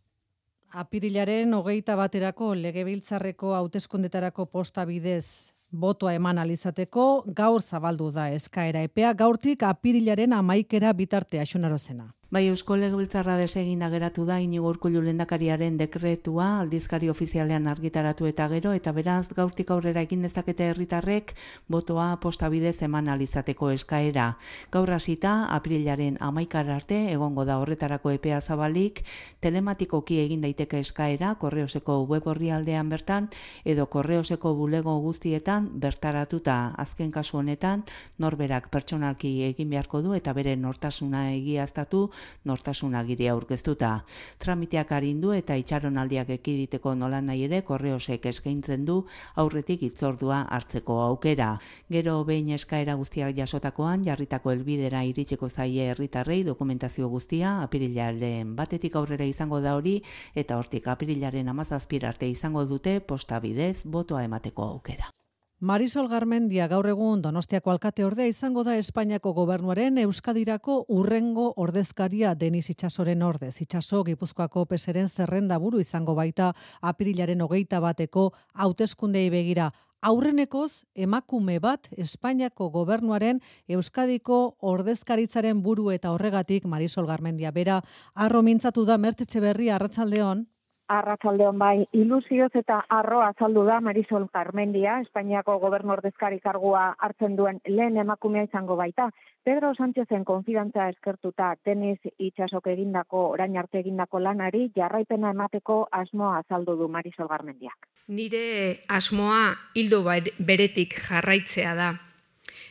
Apirilaren 0.79 1.53
hogeita 1.57 1.95
baterako 1.97 2.51
legebiltzarreko 2.55 3.55
hauteskundetarako 3.57 4.45
posta 4.45 4.85
bidez 4.85 5.51
botoa 5.71 6.13
eman 6.13 6.37
alizateko 6.37 7.05
gaur 7.35 7.61
zabaldu 7.61 8.11
da 8.13 8.27
eskaera 8.33 8.83
epea 8.85 9.13
gaurtik 9.13 9.63
apirilaren 9.65 10.33
amaikera 10.33 10.93
bitarte 10.93 11.41
axunarozena. 11.41 12.13
Bai, 12.29 12.43
Eusko 12.45 12.75
Legebiltzarra 12.77 13.39
deseginda 13.41 13.87
geratu 13.89 14.21
da 14.27 14.35
Inigo 14.37 14.67
Urkullu 14.69 15.01
lehendakariaren 15.01 15.79
dekretua 15.79 16.59
aldizkari 16.59 17.07
ofizialean 17.09 17.65
argitaratu 17.71 18.27
eta 18.29 18.45
gero 18.51 18.69
eta 18.77 18.91
beraz 18.93 19.31
gaurtik 19.33 19.71
aurrera 19.73 20.03
egin 20.05 20.21
dezakete 20.21 20.67
herritarrek 20.69 21.33
botoa 21.67 22.05
posta 22.21 22.49
bidez 22.53 22.83
eman 22.85 23.09
alizateko 23.09 23.71
eskaera. 23.73 24.27
Gaur 24.69 24.91
hasita 24.93 25.31
aprilaren 25.55 26.19
11 26.21 26.69
arte 26.75 26.99
egongo 27.15 27.47
da 27.49 27.55
horretarako 27.63 28.11
epea 28.19 28.41
zabalik, 28.41 29.01
telematikoki 29.41 30.19
egin 30.21 30.45
daiteke 30.45 30.83
eskaera 30.85 31.33
Korreoseko 31.41 31.97
web 32.13 32.27
orrialdean 32.27 32.93
bertan 32.93 33.31
edo 33.65 33.87
Korreoseko 33.87 34.53
bulego 34.53 34.99
guztietan 35.01 35.71
bertaratuta 35.81 36.75
azken 36.77 37.09
kasu 37.09 37.41
honetan 37.41 37.87
norberak 38.19 38.69
pertsonalki 38.69 39.33
egin 39.49 39.73
beharko 39.73 40.03
du 40.05 40.13
eta 40.13 40.37
bere 40.37 40.55
nortasuna 40.55 41.25
egiaztatu 41.33 42.05
nortasun 42.45 42.95
agiria 42.95 43.33
aurkeztuta. 43.33 43.91
Tramiteak 44.39 44.91
arindu 44.91 45.33
eta 45.37 45.55
itxaronaldiak 45.59 46.29
ekiditeko 46.37 46.95
nola 46.95 47.21
nahi 47.21 47.43
ere 47.47 47.61
korreosek 47.67 48.25
eskaintzen 48.31 48.85
du 48.85 48.97
aurretik 49.35 49.83
itzordua 49.89 50.41
hartzeko 50.49 50.99
aukera. 51.03 51.49
Gero 51.91 52.23
behin 52.25 52.49
eskaera 52.57 52.95
guztiak 52.95 53.35
jasotakoan 53.37 54.05
jarritako 54.07 54.55
helbidera 54.55 55.03
iritsiko 55.03 55.49
zaie 55.49 55.89
herritarrei 55.91 56.41
dokumentazio 56.47 57.09
guztia 57.09 57.59
apirilaren 57.63 58.55
batetik 58.55 58.95
aurrera 58.95 59.25
izango 59.25 59.61
da 59.61 59.75
hori 59.75 59.99
eta 60.35 60.57
hortik 60.57 60.87
apirilaren 60.87 61.49
amazazpir 61.49 62.05
arte 62.05 62.29
izango 62.29 62.65
dute 62.65 62.99
posta 62.99 63.39
bidez 63.39 63.85
botoa 63.85 64.23
emateko 64.23 64.63
aukera. 64.73 65.18
Marisol 65.59 66.07
Garmendia 66.07 66.69
gaur 66.71 66.87
egun 66.87 67.19
Donostiako 67.19 67.73
alkate 67.73 68.05
ordea 68.07 68.29
izango 68.31 68.61
da 68.63 68.77
Espainiako 68.79 69.33
gobernuaren 69.35 69.97
Euskadirako 69.99 70.85
urrengo 70.87 71.49
ordezkaria 71.59 72.31
Denis 72.33 72.69
Itxasoren 72.71 73.19
ordez. 73.27 73.57
Itxaso 73.59 74.05
Gipuzkoako 74.07 74.63
peseren 74.71 75.09
zerrenda 75.09 75.57
buru 75.59 75.81
izango 75.83 76.15
baita 76.15 76.53
apirilaren 76.79 77.41
hogeita 77.43 77.81
bateko 77.83 78.29
hauteskundei 78.53 79.25
begira. 79.29 79.73
Aurrenekoz, 79.99 80.85
emakume 80.95 81.57
bat 81.59 81.89
Espainiako 81.91 82.69
gobernuaren 82.71 83.41
Euskadiko 83.67 84.55
ordezkaritzaren 84.61 85.59
buru 85.61 85.91
eta 85.91 86.13
horregatik 86.13 86.71
Marisol 86.71 87.05
Garmendia 87.05 87.51
bera 87.51 87.81
arro 88.15 88.41
mintzatu 88.41 88.85
da 88.87 88.97
mertzetxe 88.97 89.43
berri 89.43 89.67
arratsaldeon. 89.69 90.47
Arratsaldeon 90.89 91.59
bai, 91.61 91.85
ilusioz 91.93 92.49
eta 92.57 92.79
arroa 92.89 93.27
azaldu 93.29 93.61
da 93.67 93.77
Marisol 93.85 94.25
Carmendia, 94.33 94.95
Espainiako 95.03 95.59
gobernu 95.61 95.93
ordezkari 95.93 96.39
kargua 96.41 96.95
hartzen 96.97 97.35
duen 97.37 97.59
lehen 97.67 97.97
emakumea 98.01 98.47
izango 98.47 98.75
baita. 98.79 99.11
Pedro 99.45 99.71
Sánchezen 99.77 100.25
konfidantza 100.25 100.89
eskertuta 100.89 101.51
tenis 101.63 101.99
itxasok 102.17 102.71
egindako, 102.73 103.27
orain 103.35 103.55
arte 103.61 103.83
egindako 103.83 104.19
lanari, 104.25 104.71
jarraipena 104.75 105.29
emateko 105.35 105.79
asmoa 105.91 106.39
azaldu 106.41 106.75
du 106.81 106.89
Marisol 106.89 107.29
Garmendiak. 107.29 107.87
Nire 108.07 108.83
asmoa 108.89 109.53
hildo 109.75 110.01
beretik 110.39 110.97
jarraitzea 111.05 111.75
da. 111.75 111.93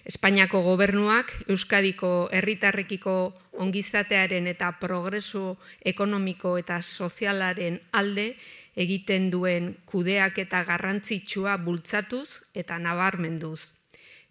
Espainiako 0.09 0.63
gobernuak 0.65 1.33
Euskadiko 1.53 2.29
herritarrekiko 2.33 3.15
ongizatearen 3.65 4.47
eta 4.47 4.71
progreso 4.81 5.57
ekonomiko 5.93 6.57
eta 6.59 6.81
sozialaren 6.83 7.81
alde 7.93 8.33
egiten 8.79 9.31
duen 9.35 9.73
kudeak 9.91 10.39
eta 10.45 10.63
garrantzitsua 10.69 11.57
bultzatuz 11.65 12.29
eta 12.55 12.79
nabarmenduz. 12.79 13.73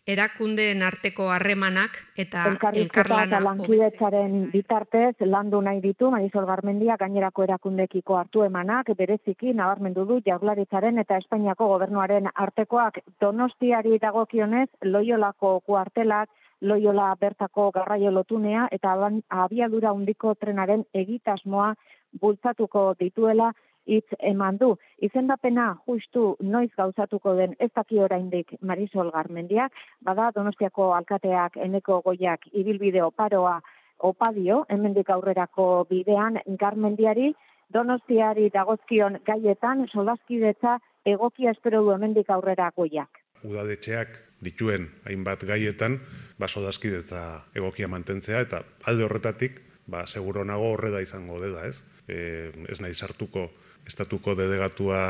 Erakundeen 0.08 0.86
arteko 0.88 1.26
harremanak 1.36 1.98
eta 2.24 2.46
eta 2.80 3.42
lankidetzaren 3.44 4.38
bitartez 4.54 5.18
landu 5.20 5.60
nahi 5.66 5.82
ditu 5.84 6.12
Marisol 6.14 6.48
Garmendia 6.48 6.96
gainerako 7.02 7.44
erakundekiko 7.44 8.16
hartu 8.16 8.46
emanak. 8.46 8.94
Bereziki 8.96 9.52
nabarmendu 9.52 10.06
du 10.08 10.22
Jaurlaritzaren 10.26 11.04
eta 11.04 11.18
Espainiako 11.20 11.68
gobernuaren 11.74 12.32
artekoak. 12.34 13.02
Donostiari 13.20 14.00
dagokionez 14.00 14.70
Loiolako 14.94 15.60
kuartelak 15.68 16.30
Loiola 16.62 17.16
bertako 17.22 17.72
garraio 17.72 18.12
lotunea 18.12 18.68
eta 18.72 18.96
abiadura 19.30 19.92
handiko 19.92 20.34
trenaren 20.36 20.84
egitasmoa 20.94 21.74
bultzatuko 22.22 22.94
dituela 23.00 23.52
hitz 23.88 24.18
eman 24.20 24.58
du. 24.58 24.76
Izendapena 25.02 25.68
justu 25.88 26.36
noiz 26.42 26.70
gauzatuko 26.78 27.36
den 27.40 27.56
ez 27.60 27.70
daki 27.76 28.00
oraindik 28.04 28.54
Marisol 28.62 29.12
Garmendiak, 29.12 29.72
bada 30.04 30.32
Donostiako 30.36 30.92
alkateak 30.94 31.58
eneko 31.68 32.02
goiak 32.06 32.48
ibilbide 32.52 33.04
oparoa 33.04 33.60
opadio, 34.00 34.64
hemendik 34.70 35.10
aurrerako 35.10 35.86
bidean 35.90 36.42
Garmendiari, 36.60 37.34
Donostiari 37.74 38.50
dagozkion 38.54 39.20
gaietan 39.26 39.88
solaskidetza 39.92 40.78
egokia 41.06 41.52
espero 41.52 41.84
du 41.84 41.92
hemendik 41.96 42.30
aurrera 42.30 42.72
goiak. 42.76 43.24
Udadetxeak 43.44 44.27
dituen 44.44 44.90
hainbat 45.06 45.44
gaietan, 45.48 46.00
ba, 46.38 46.48
sodazkidetza 46.48 47.22
egokia 47.58 47.88
mantentzea, 47.88 48.42
eta 48.46 48.64
alde 48.86 49.08
horretatik, 49.08 49.62
ba, 49.88 50.06
seguro 50.06 50.46
nago 50.46 50.74
horreda 50.74 51.02
izango 51.02 51.40
dela, 51.42 51.66
ez? 51.68 51.82
E, 52.08 52.52
ez 52.70 52.80
nahi 52.82 52.94
sartuko 52.94 53.50
estatuko 53.88 54.36
dedegatua 54.36 55.02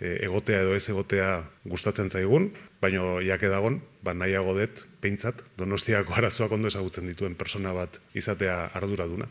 e, 0.00 0.18
egotea 0.28 0.62
edo 0.62 0.76
ez 0.76 0.84
egotea 0.88 1.30
gustatzen 1.64 2.10
zaigun, 2.10 2.52
baino 2.80 3.18
jake 3.24 3.50
dagon, 3.50 3.80
ba, 4.04 4.14
nahiago 4.14 4.54
dut, 4.58 4.84
peintzat, 5.02 5.42
donostiako 5.58 6.14
arazoak 6.20 6.52
ondo 6.52 6.70
ezagutzen 6.70 7.08
dituen 7.10 7.36
persona 7.40 7.74
bat 7.76 8.00
izatea 8.14 8.66
arduraduna. 8.78 9.28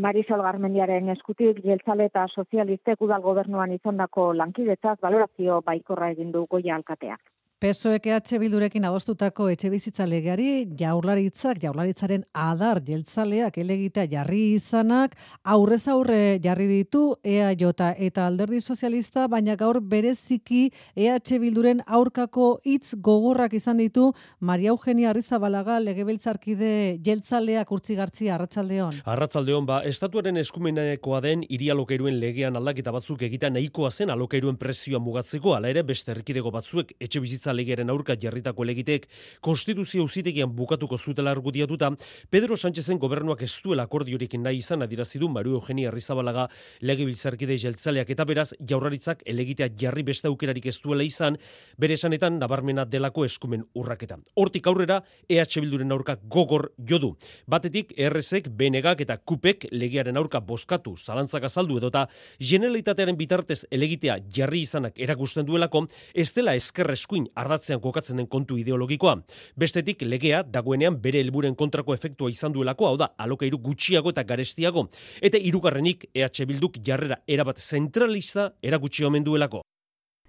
Marisol 0.00 0.40
Garmendiaren 0.40 1.10
eskutik 1.12 1.58
jeltzale 1.64 2.06
eta 2.08 2.22
sozialistek 2.32 3.02
udal 3.04 3.20
gobernuan 3.20 3.72
izandako 3.74 4.30
lankidetzaz 4.32 4.96
valorazio 5.02 5.60
baikorra 5.66 6.08
egin 6.14 6.30
du 6.32 6.46
goia 6.48 6.78
alkateak. 6.78 7.20
PSOEK 7.60 8.06
EH 8.06 8.38
Bildurekin 8.40 8.86
adostutako 8.88 9.50
etxe 9.52 9.68
bizitza 9.68 10.06
legeari 10.08 10.62
jaurlaritzak, 10.80 11.58
jaurlaritzaren 11.60 12.22
adar 12.32 12.78
jeltzaleak 12.86 13.58
elegitea 13.60 14.06
jarri 14.08 14.54
izanak, 14.54 15.12
aurrez 15.44 15.82
aurre 15.92 16.38
jarri 16.40 16.70
ditu 16.70 17.02
EAJ 17.20 17.64
eta 18.06 18.24
alderdi 18.24 18.62
sozialista, 18.62 19.26
baina 19.28 19.58
gaur 19.60 19.82
bereziki 19.82 20.70
EH 20.96 21.36
Bilduren 21.42 21.82
aurkako 21.86 22.46
hitz 22.64 22.94
gogorrak 22.96 23.52
izan 23.52 23.84
ditu 23.84 24.06
Maria 24.40 24.72
Eugenia 24.72 25.10
Arrizabalaga 25.10 25.76
legebiltzarkide 25.84 26.96
jeltzaleak 27.04 27.76
urtzi 27.76 27.98
gartzi 28.00 28.30
arratsaldeon. 28.32 29.02
Arratsaldeon 29.04 29.68
ba, 29.68 29.82
estatuaren 29.84 30.40
eskumenekoa 30.40 31.20
den 31.28 31.44
hiri 31.44 31.68
alokairuen 31.76 32.16
legean 32.24 32.56
aldaketa 32.56 32.96
batzuk 32.96 33.28
egita 33.28 33.52
nahikoa 33.52 33.92
zen 33.92 34.16
alokairuen 34.16 34.56
presioa 34.56 35.04
mugatzeko, 35.04 35.58
ala 35.60 35.68
ere 35.68 35.84
beste 35.84 36.16
erkidego 36.16 36.56
batzuek 36.56 36.96
etxe 36.96 37.20
bizitza 37.20 37.49
legeren 37.52 37.90
aurka 37.90 38.16
jarritako 38.20 38.64
legitek 38.64 39.06
konstituzio 39.40 40.04
uzitegian 40.04 40.54
bukatuko 40.56 40.98
zutela 40.98 41.30
argudiatuta, 41.30 41.90
Pedro 42.30 42.56
Sánchezen 42.56 42.98
gobernuak 42.98 43.42
ez 43.42 43.52
duela 43.64 43.84
akordiorik 43.84 44.34
nahi 44.38 44.60
izan 44.60 44.82
adirazidu 44.82 45.28
Mario 45.28 45.58
Eugenia 45.58 45.88
Arrizabalaga 45.88 46.48
legebiltzarkide 46.80 47.56
jeltzaleak 47.58 48.10
eta 48.10 48.24
beraz 48.24 48.50
jaurraritzak 48.60 49.22
elegitea 49.26 49.70
jarri 49.76 50.02
beste 50.02 50.28
aukerarik 50.28 50.66
ez 50.66 50.78
duela 50.82 51.04
izan, 51.06 51.36
bere 51.78 51.94
esanetan 51.94 52.38
nabarmena 52.38 52.84
delako 52.84 53.24
eskumen 53.24 53.64
urraketa. 53.74 54.18
Hortik 54.34 54.66
aurrera, 54.66 55.00
EH 55.28 55.60
Bilduren 55.60 55.92
aurka 55.92 56.16
gogor 56.30 56.70
jodu. 56.88 57.14
Batetik, 57.50 57.92
ERSek, 57.96 58.48
BNGak 58.56 59.02
eta 59.04 59.18
KUPek 59.18 59.68
legearen 59.72 60.16
aurka 60.16 60.40
bozkatu, 60.40 60.96
zalantzak 60.96 61.44
azaldu 61.48 61.78
edota, 61.78 62.06
generalitatearen 62.38 63.18
bitartez 63.18 63.64
elegitea 63.70 64.18
jarri 64.36 64.64
izanak 64.66 64.98
erakusten 65.00 65.46
duelako, 65.46 65.86
ez 66.14 66.30
dela 66.36 66.54
eskerre 66.58 66.96
eskuin 66.98 67.28
ardatzean 67.40 67.80
kokatzen 67.80 68.20
den 68.20 68.28
kontu 68.30 68.58
ideologikoa. 68.60 69.16
Bestetik 69.56 70.04
legea 70.06 70.42
dagoenean 70.42 71.00
bere 71.02 71.22
helburen 71.24 71.56
kontrako 71.56 71.94
efektua 71.94 72.30
izan 72.30 72.52
duelako, 72.52 72.86
hau 72.86 72.96
da, 73.00 73.12
alokairu 73.18 73.58
gutxiago 73.58 74.14
eta 74.14 74.24
garestiago. 74.24 74.86
Eta 75.20 75.38
hirugarrenik 75.38 76.06
EH 76.14 76.46
Bilduk 76.46 76.78
jarrera 76.86 77.20
erabat 77.26 77.58
zentralista 77.60 78.52
erakutsi 78.62 79.04
omen 79.04 79.24
duelako. 79.24 79.62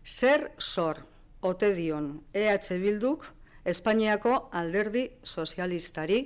Zer 0.06 0.52
sor 0.58 1.06
ote 1.42 1.74
dion 1.76 2.14
EH 2.34 2.78
Bilduk 2.82 3.30
Espainiako 3.66 4.50
alderdi 4.58 5.04
sozialistari 5.24 6.24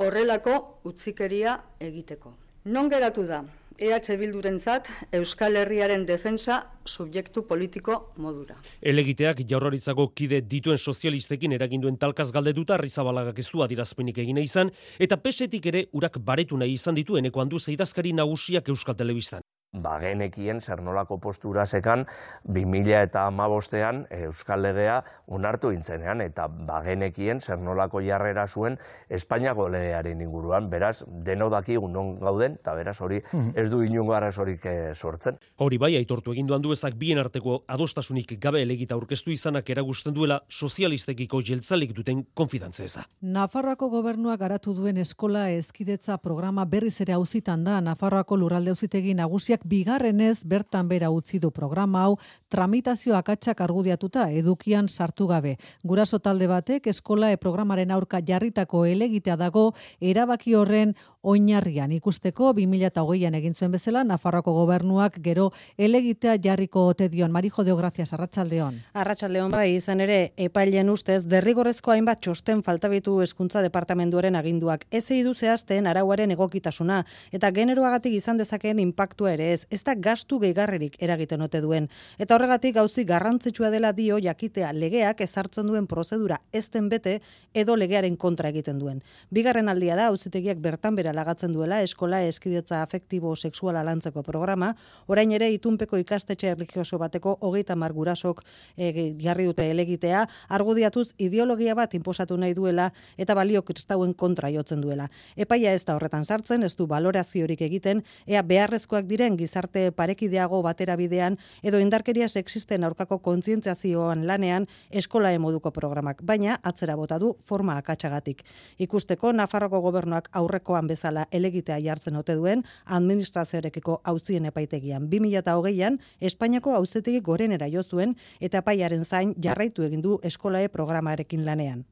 horrelako 0.00 0.80
utzikeria 0.88 1.58
egiteko. 1.80 2.32
Non 2.64 2.88
geratu 2.88 3.26
da 3.28 3.42
EH 3.78 4.16
Bildurentzat 4.18 4.90
Euskal 5.12 5.56
Herriaren 5.56 6.06
defensa 6.06 6.60
subjektu 6.84 7.46
politiko 7.46 8.12
modura. 8.16 8.56
Elegiteak 8.82 9.44
jaurlaritzako 9.48 10.08
kide 10.14 10.40
dituen 10.42 10.78
sozialistekin 10.78 11.52
eraginduen 11.52 11.96
talkaz 11.96 12.30
galdetuta 12.32 12.76
Rizabalagak 12.80 13.38
ez 13.38 13.48
du 13.52 13.62
adirazpenik 13.62 14.18
egin 14.18 14.42
izan 14.42 14.70
eta 14.98 15.16
pesetik 15.16 15.66
ere 15.66 15.86
urak 15.92 16.18
baretu 16.18 16.56
nahi 16.56 16.76
izan 16.80 16.94
ditu 16.94 17.16
eneko 17.16 17.40
handu 17.40 17.58
zeidazkari 17.58 18.12
nagusiak 18.12 18.68
Euskal 18.68 18.96
Telebistan 18.96 19.42
bagenekien 19.72 20.60
zer 20.60 20.82
nolako 20.82 21.18
postura 21.18 21.64
sekan 21.66 22.04
2000 22.44 23.02
eta 23.04 23.26
amabostean 23.26 24.02
Euskal 24.10 24.62
Legea 24.62 25.00
unartu 25.26 25.70
intzenean 25.70 26.20
eta 26.24 26.48
bagenekien 26.48 27.40
zer 27.40 27.58
nolako 27.62 28.02
jarrera 28.02 28.46
zuen 28.48 28.78
Espainiako 29.08 29.68
legearen 29.70 30.20
inguruan, 30.20 30.70
beraz, 30.70 31.04
deno 31.06 31.48
daki 31.50 31.78
non 31.90 32.18
gauden, 32.18 32.58
eta 32.60 32.74
beraz 32.74 33.00
hori 33.00 33.22
mhm. 33.32 33.52
ez 33.54 33.70
du 33.70 33.82
inungo 33.82 34.14
arazorik 34.14 34.66
eh, 34.66 34.94
sortzen. 34.94 35.38
Hori 35.60 35.76
bai, 35.76 35.90
aitortu 35.98 36.32
egin 36.32 36.46
duan 36.48 36.62
ezak 36.72 36.94
bien 36.96 37.18
arteko 37.20 37.64
adostasunik 37.68 38.30
gabe 38.40 38.62
elegita 38.62 38.94
aurkeztu 38.94 39.30
izanak 39.30 39.68
eragusten 39.68 40.14
duela 40.14 40.38
sozialistekiko 40.48 41.42
jeltzalik 41.44 41.92
duten 41.92 42.22
konfidantza 42.32 42.84
eza. 42.84 43.02
Nafarroako 43.20 43.90
gobernuak 43.90 44.40
garatu 44.40 44.72
duen 44.72 44.96
eskola 44.96 45.50
ezkidetza 45.50 46.16
programa 46.16 46.64
berriz 46.64 47.02
ere 47.02 47.12
auzitan 47.12 47.64
da, 47.64 47.80
Nafarroako 47.80 48.38
lurralde 48.40 48.70
auzitegi 48.70 49.12
nagusiak 49.12 49.66
bigarrenez 49.66 50.46
bertan 50.46 50.88
bera 50.88 51.10
utzi 51.10 51.38
du 51.38 51.50
programa 51.50 52.06
hau 52.06 52.16
tramitazio 52.48 53.14
akatsak 53.16 53.60
argudiatuta 53.60 54.30
edukian 54.30 54.88
sartu 54.88 55.26
gabe. 55.26 55.58
Guraso 55.84 56.20
talde 56.20 56.48
batek 56.48 56.86
eskola 56.86 57.32
e 57.32 57.36
programaren 57.36 57.90
aurka 57.90 58.22
jarritako 58.24 58.86
elegitea 58.86 59.36
dago 59.36 59.74
erabaki 60.00 60.54
horren 60.54 60.96
oinarrian 61.22 61.92
ikusteko 61.92 62.52
2008an 62.56 63.34
egin 63.36 63.54
zuen 63.54 63.72
bezala 63.74 64.02
Nafarroako 64.04 64.54
gobernuak 64.56 65.18
gero 65.22 65.50
elegitea 65.76 66.36
jarriko 66.42 66.86
ote 66.88 67.08
dion 67.12 67.32
Marijo 67.32 67.64
de 67.64 67.74
Gracias 67.76 68.14
Arratsaldeon. 68.14 68.78
Arratsaldeon 68.94 69.50
bai 69.52 69.74
izan 69.74 70.00
ere 70.00 70.32
epailen 70.36 70.88
ustez 70.88 71.22
derrigorrezko 71.28 71.92
hainbat 71.92 72.22
txosten 72.24 72.62
faltabitu 72.62 73.18
hezkuntza 73.20 73.60
departamentuaren 73.60 74.36
aginduak 74.36 74.86
ez 74.90 75.04
du 75.10 75.34
zehazten 75.34 75.86
arauaren 75.86 76.30
egokitasuna 76.30 77.04
eta 77.32 77.50
generoagatik 77.50 78.14
izan 78.14 78.38
dezakeen 78.38 78.78
inpaktua 78.78 79.34
ere 79.34 79.52
ez, 79.52 79.66
ez 79.70 79.82
da 79.84 79.94
gastu 79.94 80.38
gehigarrerik 80.38 80.96
eragiten 81.02 81.42
ote 81.42 81.60
duen. 81.60 81.88
Eta 82.18 82.34
horregatik 82.34 82.74
gauzi 82.76 83.04
garrantzitsua 83.04 83.70
dela 83.70 83.92
dio 83.92 84.18
jakitea 84.18 84.72
legeak 84.72 85.20
ezartzen 85.20 85.66
duen 85.66 85.86
prozedura 85.86 86.40
ezten 86.52 86.88
bete 86.88 87.20
edo 87.52 87.76
legearen 87.76 88.16
kontra 88.16 88.48
egiten 88.48 88.78
duen. 88.78 89.02
Bigarren 89.30 89.68
aldia 89.68 89.96
da, 89.96 90.06
auzitegiak 90.06 90.58
bertan 90.62 90.96
bera 90.96 91.09
lagatzen 91.16 91.52
duela 91.52 91.80
eskola 91.82 92.20
eskidetza 92.28 92.82
afektibo 92.84 93.34
sexuala 93.36 93.82
lantzeko 93.82 94.22
programa, 94.22 94.74
orain 95.08 95.32
ere 95.32 95.50
itunpeko 95.50 95.98
ikastetxe 95.98 96.52
erligioso 96.54 96.98
bateko 96.98 97.36
hogeita 97.40 97.76
mar 97.76 97.92
gurasok 97.96 98.44
e, 98.76 99.14
jarri 99.18 99.48
dute 99.48 99.66
elegitea, 99.70 100.26
argudiatuz 100.48 101.10
ideologia 101.18 101.74
bat 101.74 101.94
inposatu 101.98 102.36
nahi 102.36 102.54
duela 102.54 102.90
eta 103.18 103.34
balio 103.34 103.62
kristauen 103.66 104.14
kontra 104.14 104.50
jotzen 104.54 104.80
duela. 104.84 105.08
Epaia 105.36 105.72
ez 105.74 105.84
da 105.84 105.96
horretan 105.96 106.24
sartzen, 106.24 106.62
ez 106.62 106.74
du 106.76 106.86
baloraziorik 106.86 107.64
egiten, 107.66 108.04
ea 108.26 108.42
beharrezkoak 108.46 109.08
diren 109.10 109.36
gizarte 109.40 109.90
parekideago 109.96 110.62
batera 110.62 110.96
bidean 111.00 111.38
edo 111.62 111.80
indarkeria 111.82 112.28
sexisten 112.28 112.84
aurkako 112.84 113.18
kontzientziazioan 113.18 114.26
lanean 114.26 114.68
eskola 114.90 115.32
moduko 115.40 115.70
programak, 115.74 116.22
baina 116.22 116.58
atzera 116.62 116.96
bota 116.96 117.18
du 117.18 117.34
forma 117.40 117.76
akatsagatik. 117.80 118.44
Ikusteko 118.78 119.32
Nafarroko 119.32 119.80
gobernuak 119.80 120.28
aurrekoan 120.32 120.86
bezala 120.86 120.99
elegitea 121.32 121.78
jartzen 121.84 122.16
ote 122.16 122.34
duen 122.34 122.64
administrazioarekiko 122.84 124.00
auzien 124.04 124.44
epaitegian 124.44 125.08
2020an 125.12 125.98
Espainiako 126.20 126.74
auzetegi 126.74 127.20
gorenera 127.20 127.68
jo 127.68 127.82
zuen 127.82 128.16
eta 128.40 128.58
epaiaren 128.58 129.04
zain 129.04 129.34
jarraitu 129.42 129.82
egin 129.82 130.02
du 130.02 130.18
eskolae 130.22 130.68
programarekin 130.68 131.44
lanean. 131.46 131.84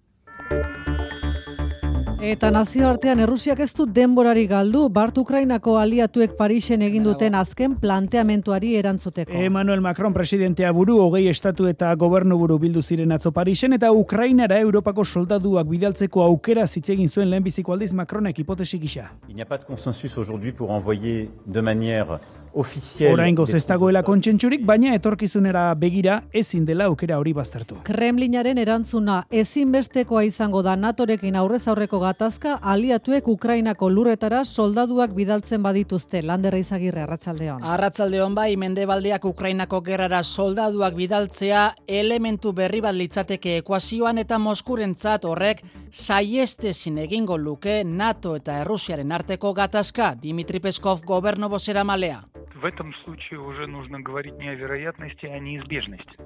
Eta 2.18 2.48
nazioartean 2.50 3.20
Errusiak 3.22 3.60
ez 3.62 3.68
du 3.78 3.84
denborari 3.86 4.48
galdu, 4.50 4.88
Bart 4.90 5.14
Ukrainako 5.20 5.76
aliatuek 5.78 6.32
Parisen 6.34 6.82
egin 6.82 7.04
duten 7.06 7.36
azken 7.38 7.76
planteamentuari 7.78 8.72
erantzuteko. 8.74 9.30
Emmanuel 9.38 9.78
Macron 9.80 10.12
presidentea 10.12 10.72
buru, 10.74 10.96
hogei 11.04 11.28
estatu 11.30 11.68
eta 11.70 11.92
gobernu 11.94 12.34
buru 12.40 12.56
bildu 12.58 12.82
ziren 12.82 13.14
atzo 13.14 13.30
Parisen, 13.30 13.76
eta 13.78 13.92
Ukrainara 13.94 14.58
Europako 14.58 15.04
soldaduak 15.04 15.70
bidaltzeko 15.70 16.24
aukera 16.24 16.66
zitzegin 16.66 17.08
zuen 17.08 17.30
lehenbiziko 17.30 17.72
aldiz 17.72 17.92
Macronek 17.92 18.42
hipotesi 18.42 18.80
gisa. 18.82 19.12
Il 19.28 19.36
n'y 19.36 19.42
a 19.42 19.46
pas 19.46 19.58
de 19.58 19.64
consensus 19.64 20.18
aujourd'hui 20.18 20.50
pour 20.50 20.72
envoyer 20.72 21.30
de 21.46 21.60
manière 21.60 22.18
officielle... 22.52 23.12
Oraingo 23.12 23.46
ez 23.48 23.64
dagoela 23.66 24.02
kontsentsurik, 24.02 24.64
baina 24.66 24.94
etorkizunera 24.96 25.74
begira 25.74 26.22
ezin 26.32 26.64
dela 26.68 26.88
aukera 26.90 27.18
hori 27.18 27.32
baztertu. 27.36 27.80
Kremlinaren 27.86 28.58
erantzuna 28.58 29.22
ezinbestekoa 29.30 30.24
izango 30.28 30.62
da 30.62 30.76
NATOrekin 30.76 31.36
aurrez 31.36 31.66
aurreko 31.68 32.00
gatazka 32.02 32.58
aliatuek 32.62 33.28
Ukrainako 33.28 33.90
lurretara 33.90 34.44
soldaduak 34.44 35.14
bidaltzen 35.16 35.62
badituzte 35.62 36.22
landerra 36.22 36.58
izagirre 36.58 37.04
arratsaldeon. 37.04 37.62
Arratsaldeon 37.62 38.34
bai 38.34 38.56
Mendebaldeak 38.56 39.24
Ukrainako 39.24 39.80
gerrara 39.86 40.22
soldaduak 40.22 40.94
bidaltzea 40.98 41.64
elementu 41.86 42.52
berri 42.52 42.80
bat 42.84 42.94
litzateke 42.94 43.58
ekuazioan 43.62 44.18
eta 44.24 44.38
Moskurentzat 44.38 45.24
horrek 45.28 45.62
saiestezin 45.90 46.98
egingo 47.04 47.38
luke 47.38 47.82
NATO 47.84 48.36
eta 48.36 48.60
Errusiaren 48.62 49.12
arteko 49.12 49.54
gatazka 49.54 50.14
Dimitri 50.14 50.60
Peskov 50.60 51.04
gobernu 51.06 51.48
bozera 51.48 51.84
malea 51.84 52.22
В 52.57 52.65
этом 52.65 52.93
случае 53.03 53.39
уже 53.39 53.67
нужно 53.67 53.99
говорить 53.99 54.37
не 54.37 54.49
о 54.49 54.55
вероятности, 54.55 55.25
а 55.25 55.35
о 55.35 55.39
неизбежности. 55.39 56.17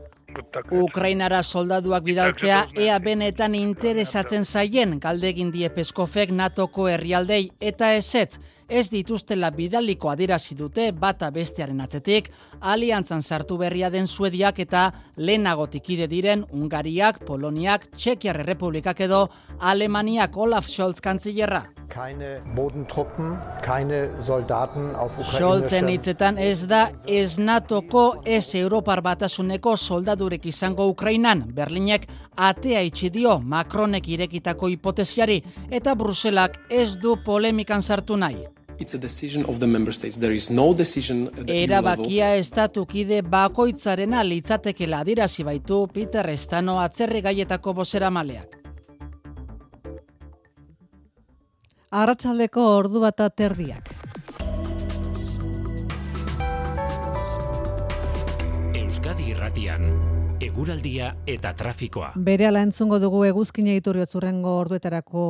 Ukrainara 0.72 1.42
soldaduak 1.44 2.04
bidaltzea 2.04 2.68
ea 2.76 3.00
benetan 3.00 3.56
interesatzen 3.56 4.46
zaien 4.46 5.00
galdegin 5.00 5.52
die 5.52 5.70
Peskofek 5.70 6.30
NATOko 6.30 6.88
herrialdei 6.92 7.50
eta 7.60 7.94
ezetz 7.96 8.38
ez 8.70 8.90
dituztela 8.92 9.50
bidaliko 9.56 10.12
adierazi 10.12 10.56
dute 10.60 10.92
bata 10.92 11.30
bestearen 11.32 11.80
atzetik, 11.82 12.30
aliantzan 12.62 13.24
sartu 13.24 13.58
berria 13.58 13.90
den 13.90 14.08
Suediak 14.08 14.60
eta 14.60 14.92
lehenagotik 15.16 15.90
ide 15.96 16.08
diren 16.12 16.44
Ungariak, 16.52 17.24
Poloniak, 17.26 17.88
Txekiar 17.96 18.44
Republikak 18.46 19.00
edo 19.02 19.28
Alemaniak 19.60 20.38
Olaf 20.38 20.68
Scholz 20.68 21.00
kantzillerra. 21.02 21.64
Keine 21.89 22.41
Bodentruppen, 22.55 23.39
keine 23.63 24.11
Soldaten 24.23 24.95
auf 24.95 25.17
Scholzen 25.39 25.89
hitzetan 25.89 26.39
ez 26.39 26.67
da 26.67 26.89
ez 27.07 27.39
NATOko 27.39 28.23
ez 28.25 28.55
Europar 28.55 29.03
batasuneko 29.03 29.77
soldadurek 29.77 30.47
izango 30.47 30.87
Ukrainan. 30.89 31.45
Berlinek 31.55 32.07
atea 32.37 32.81
itxi 32.81 33.11
dio 33.11 33.39
Macronek 33.39 34.09
irekitako 34.09 34.69
hipotesiari 34.73 35.43
eta 35.71 35.95
Bruselak 35.95 36.59
ez 36.71 36.97
du 36.97 37.17
polemikan 37.25 37.83
sartu 37.83 38.17
nahi. 38.17 38.47
It's 38.79 38.95
a 38.95 38.99
decision 38.99 39.45
of 39.47 39.61
the 39.61 39.67
member 39.67 39.93
states. 39.93 40.17
There 40.17 40.35
is 40.35 40.51
no 40.51 40.75
decision 40.75 41.29
at 41.29 41.47
the 41.47 41.65
Erabakia 41.65 42.35
estatukide 42.37 43.23
bakoitzarena 43.23 44.25
litzatekela 44.25 45.05
adirazi 45.05 45.45
baitu 45.45 45.87
Peter 45.93 46.29
Estano 46.31 46.81
atzerri 46.81 47.21
gaietako 47.21 47.75
bozera 47.75 48.11
Arratsaldeko 51.93 52.63
ordu 52.75 53.01
bata 53.03 53.27
terdiak. 53.29 53.91
Euskadi 58.81 59.29
Irratian, 59.35 59.85
eguraldia 60.43 61.13
eta 61.31 61.53
trafikoa. 61.55 62.09
Berehala 62.27 62.63
entzungo 62.67 62.99
dugu 62.99 63.21
eguzkina 63.29 63.77
iturriotzurrengo 63.79 64.57
orduetarako 64.65 65.25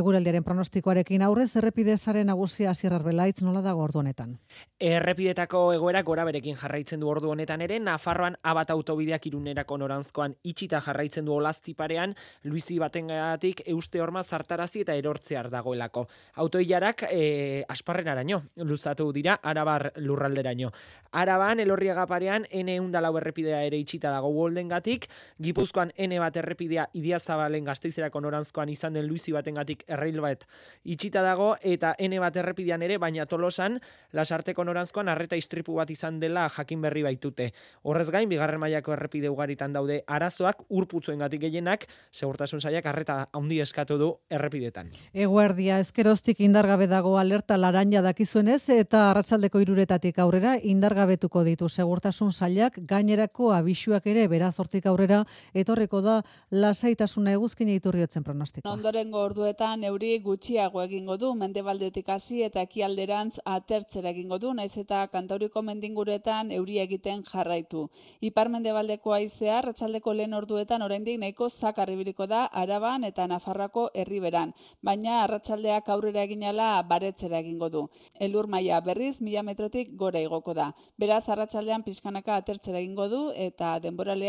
eguraldiaren 0.00 0.44
pronostikoarekin 0.44 1.22
aurrez 1.24 1.48
errepidezaren 1.56 2.28
nagusia 2.28 2.74
Asier 2.74 2.92
Arbelaitz 2.92 3.40
nola 3.42 3.62
dago 3.64 3.86
ordu 3.86 4.02
honetan. 4.02 4.34
Errepidetako 4.78 5.62
egoera 5.72 6.02
gora 6.04 6.26
berekin 6.28 6.58
jarraitzen 6.60 7.00
du 7.00 7.08
ordu 7.08 7.30
honetan 7.32 7.64
ere, 7.64 7.78
Nafarroan 7.80 8.36
abat 8.42 8.70
autobideak 8.74 9.26
irunerako 9.30 9.78
norantzkoan 9.80 10.34
itxita 10.44 10.82
jarraitzen 10.84 11.24
du 11.24 11.32
olazti 11.38 11.74
parean, 11.74 12.12
Luizi 12.44 12.78
batengatik 12.78 13.62
euste 13.66 14.02
horma 14.04 14.22
zartarazi 14.22 14.84
eta 14.84 14.94
erortzear 15.00 15.48
dagoelako. 15.50 16.04
Autoilarak 16.44 17.06
e, 17.10 17.64
asparrenaraino, 17.68 18.42
luzatu 18.68 19.08
dira, 19.16 19.38
arabar 19.42 19.92
lurralderaino. 19.96 20.72
Araban, 21.12 21.60
elorriaga 21.60 22.06
parean, 22.06 22.44
N 22.52 22.76
eundalau 22.76 23.16
errepidea 23.16 23.64
ere 23.64 23.80
itxita 23.80 24.12
dago 24.12 24.28
Goldengatik, 24.58 25.06
Gipuzkoan 25.38 25.92
N 25.94 26.18
bat 26.18 26.34
errepidea 26.36 26.88
Idiazabalen 26.98 27.62
gazteizerako 27.68 28.18
norantzkoan 28.24 28.68
izan 28.72 28.96
den 28.96 29.06
Luizi 29.06 29.30
batengatik 29.30 29.84
errail 29.86 30.18
bat 30.20 30.42
itxita 30.82 31.22
dago, 31.22 31.52
eta 31.62 31.92
N 32.02 32.18
bat 32.18 32.36
errepidean 32.36 32.82
ere, 32.82 32.96
baina 32.98 33.26
tolosan, 33.30 33.78
lasarteko 34.12 34.64
norantzkoan 34.66 35.08
arreta 35.08 35.38
istripu 35.38 35.76
bat 35.78 35.90
izan 35.94 36.18
dela 36.18 36.48
jakin 36.50 36.82
berri 36.82 37.04
baitute. 37.06 37.52
Horrez 37.84 38.08
gain, 38.10 38.28
bigarren 38.28 38.58
mailako 38.58 38.96
errepide 38.96 39.30
ugaritan 39.30 39.72
daude 39.72 40.00
arazoak, 40.06 40.64
urputzuengatik 40.68 41.44
gehienak, 41.46 41.86
segurtasun 42.10 42.60
saiak 42.60 42.86
arreta 42.90 43.28
handi 43.32 43.60
eskatu 43.62 43.98
du 43.98 44.10
errepidetan. 44.28 44.90
Eguerdia 45.14 45.78
ezkeroztik 45.84 46.40
indargabe 46.40 46.90
dago 46.90 47.14
alerta 47.18 47.56
laranja 47.56 48.02
dakizuenez 48.02 48.64
eta 48.74 49.12
arratsaldeko 49.12 49.62
iruretatik 49.62 50.18
aurrera 50.18 50.56
indargabetuko 50.58 51.44
ditu 51.46 51.68
segurtasun 51.68 52.32
sailak 52.32 52.82
gainerako 52.88 53.52
abisuak 53.54 54.06
ere 54.10 54.26
beraz 54.48 54.58
hortik 54.60 54.86
aurrera 54.86 55.24
etorriko 55.54 56.00
da 56.00 56.22
lasaitasuna 56.50 57.34
eguzkina 57.36 57.74
iturriotzen 57.76 58.24
pronostikoa. 58.24 58.72
Ondorengo 58.72 59.20
orduetan 59.20 59.84
euri 59.84 60.18
gutxiago 60.24 60.82
egingo 60.82 61.16
du 61.18 61.34
mendebaldetik 61.34 62.08
hasi 62.08 62.42
eta 62.42 62.62
ekialderantz 62.64 63.38
atertzera 63.44 64.10
egingo 64.10 64.38
du 64.38 64.54
naiz 64.54 64.76
eta 64.78 65.06
kantauriko 65.12 65.62
mendinguretan 65.62 66.50
euri 66.52 66.78
egiten 66.80 67.24
jarraitu. 67.24 67.88
Ipar 68.20 68.48
mendebaldeko 68.48 69.12
haizea 69.12 69.58
arratsaldeko 69.58 70.14
lehen 70.14 70.34
orduetan 70.34 70.82
oraindik 70.82 71.20
nahiko 71.20 71.48
zakar 71.48 71.90
ibiliko 71.90 72.26
da 72.26 72.46
Araban 72.46 73.04
eta 73.04 73.26
Nafarroako 73.28 73.90
herriberan, 73.94 74.54
baina 74.82 75.22
arratsaldeak 75.24 75.88
aurrera 75.88 76.22
eginala 76.24 76.70
baretzera 76.88 77.38
egingo 77.40 77.68
du. 77.68 77.84
Elur 78.18 78.46
maila 78.48 78.80
berriz 78.80 79.20
1000 79.20 79.44
metrotik 79.44 79.94
gora 79.96 80.20
igoko 80.20 80.54
da. 80.54 80.72
Beraz 80.98 81.28
arratsaldean 81.28 81.82
pizkanaka 81.82 82.36
atertzera 82.36 82.78
egingo 82.78 83.08
du 83.08 83.22
eta 83.36 83.76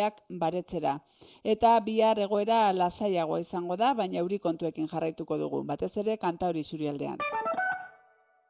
denboraleak 0.10 0.40
baretzera. 0.40 1.00
Eta 1.44 1.80
bihar 1.80 2.20
egoera 2.20 2.72
lasaiagoa 2.74 3.40
izango 3.40 3.76
da, 3.76 3.94
baina 3.94 4.20
euri 4.20 4.40
kontuekin 4.40 4.88
jarraituko 4.88 5.38
dugu, 5.38 5.64
batez 5.64 5.98
ere 5.98 6.18
kantauri 6.18 6.64
zurialdean. 6.64 7.18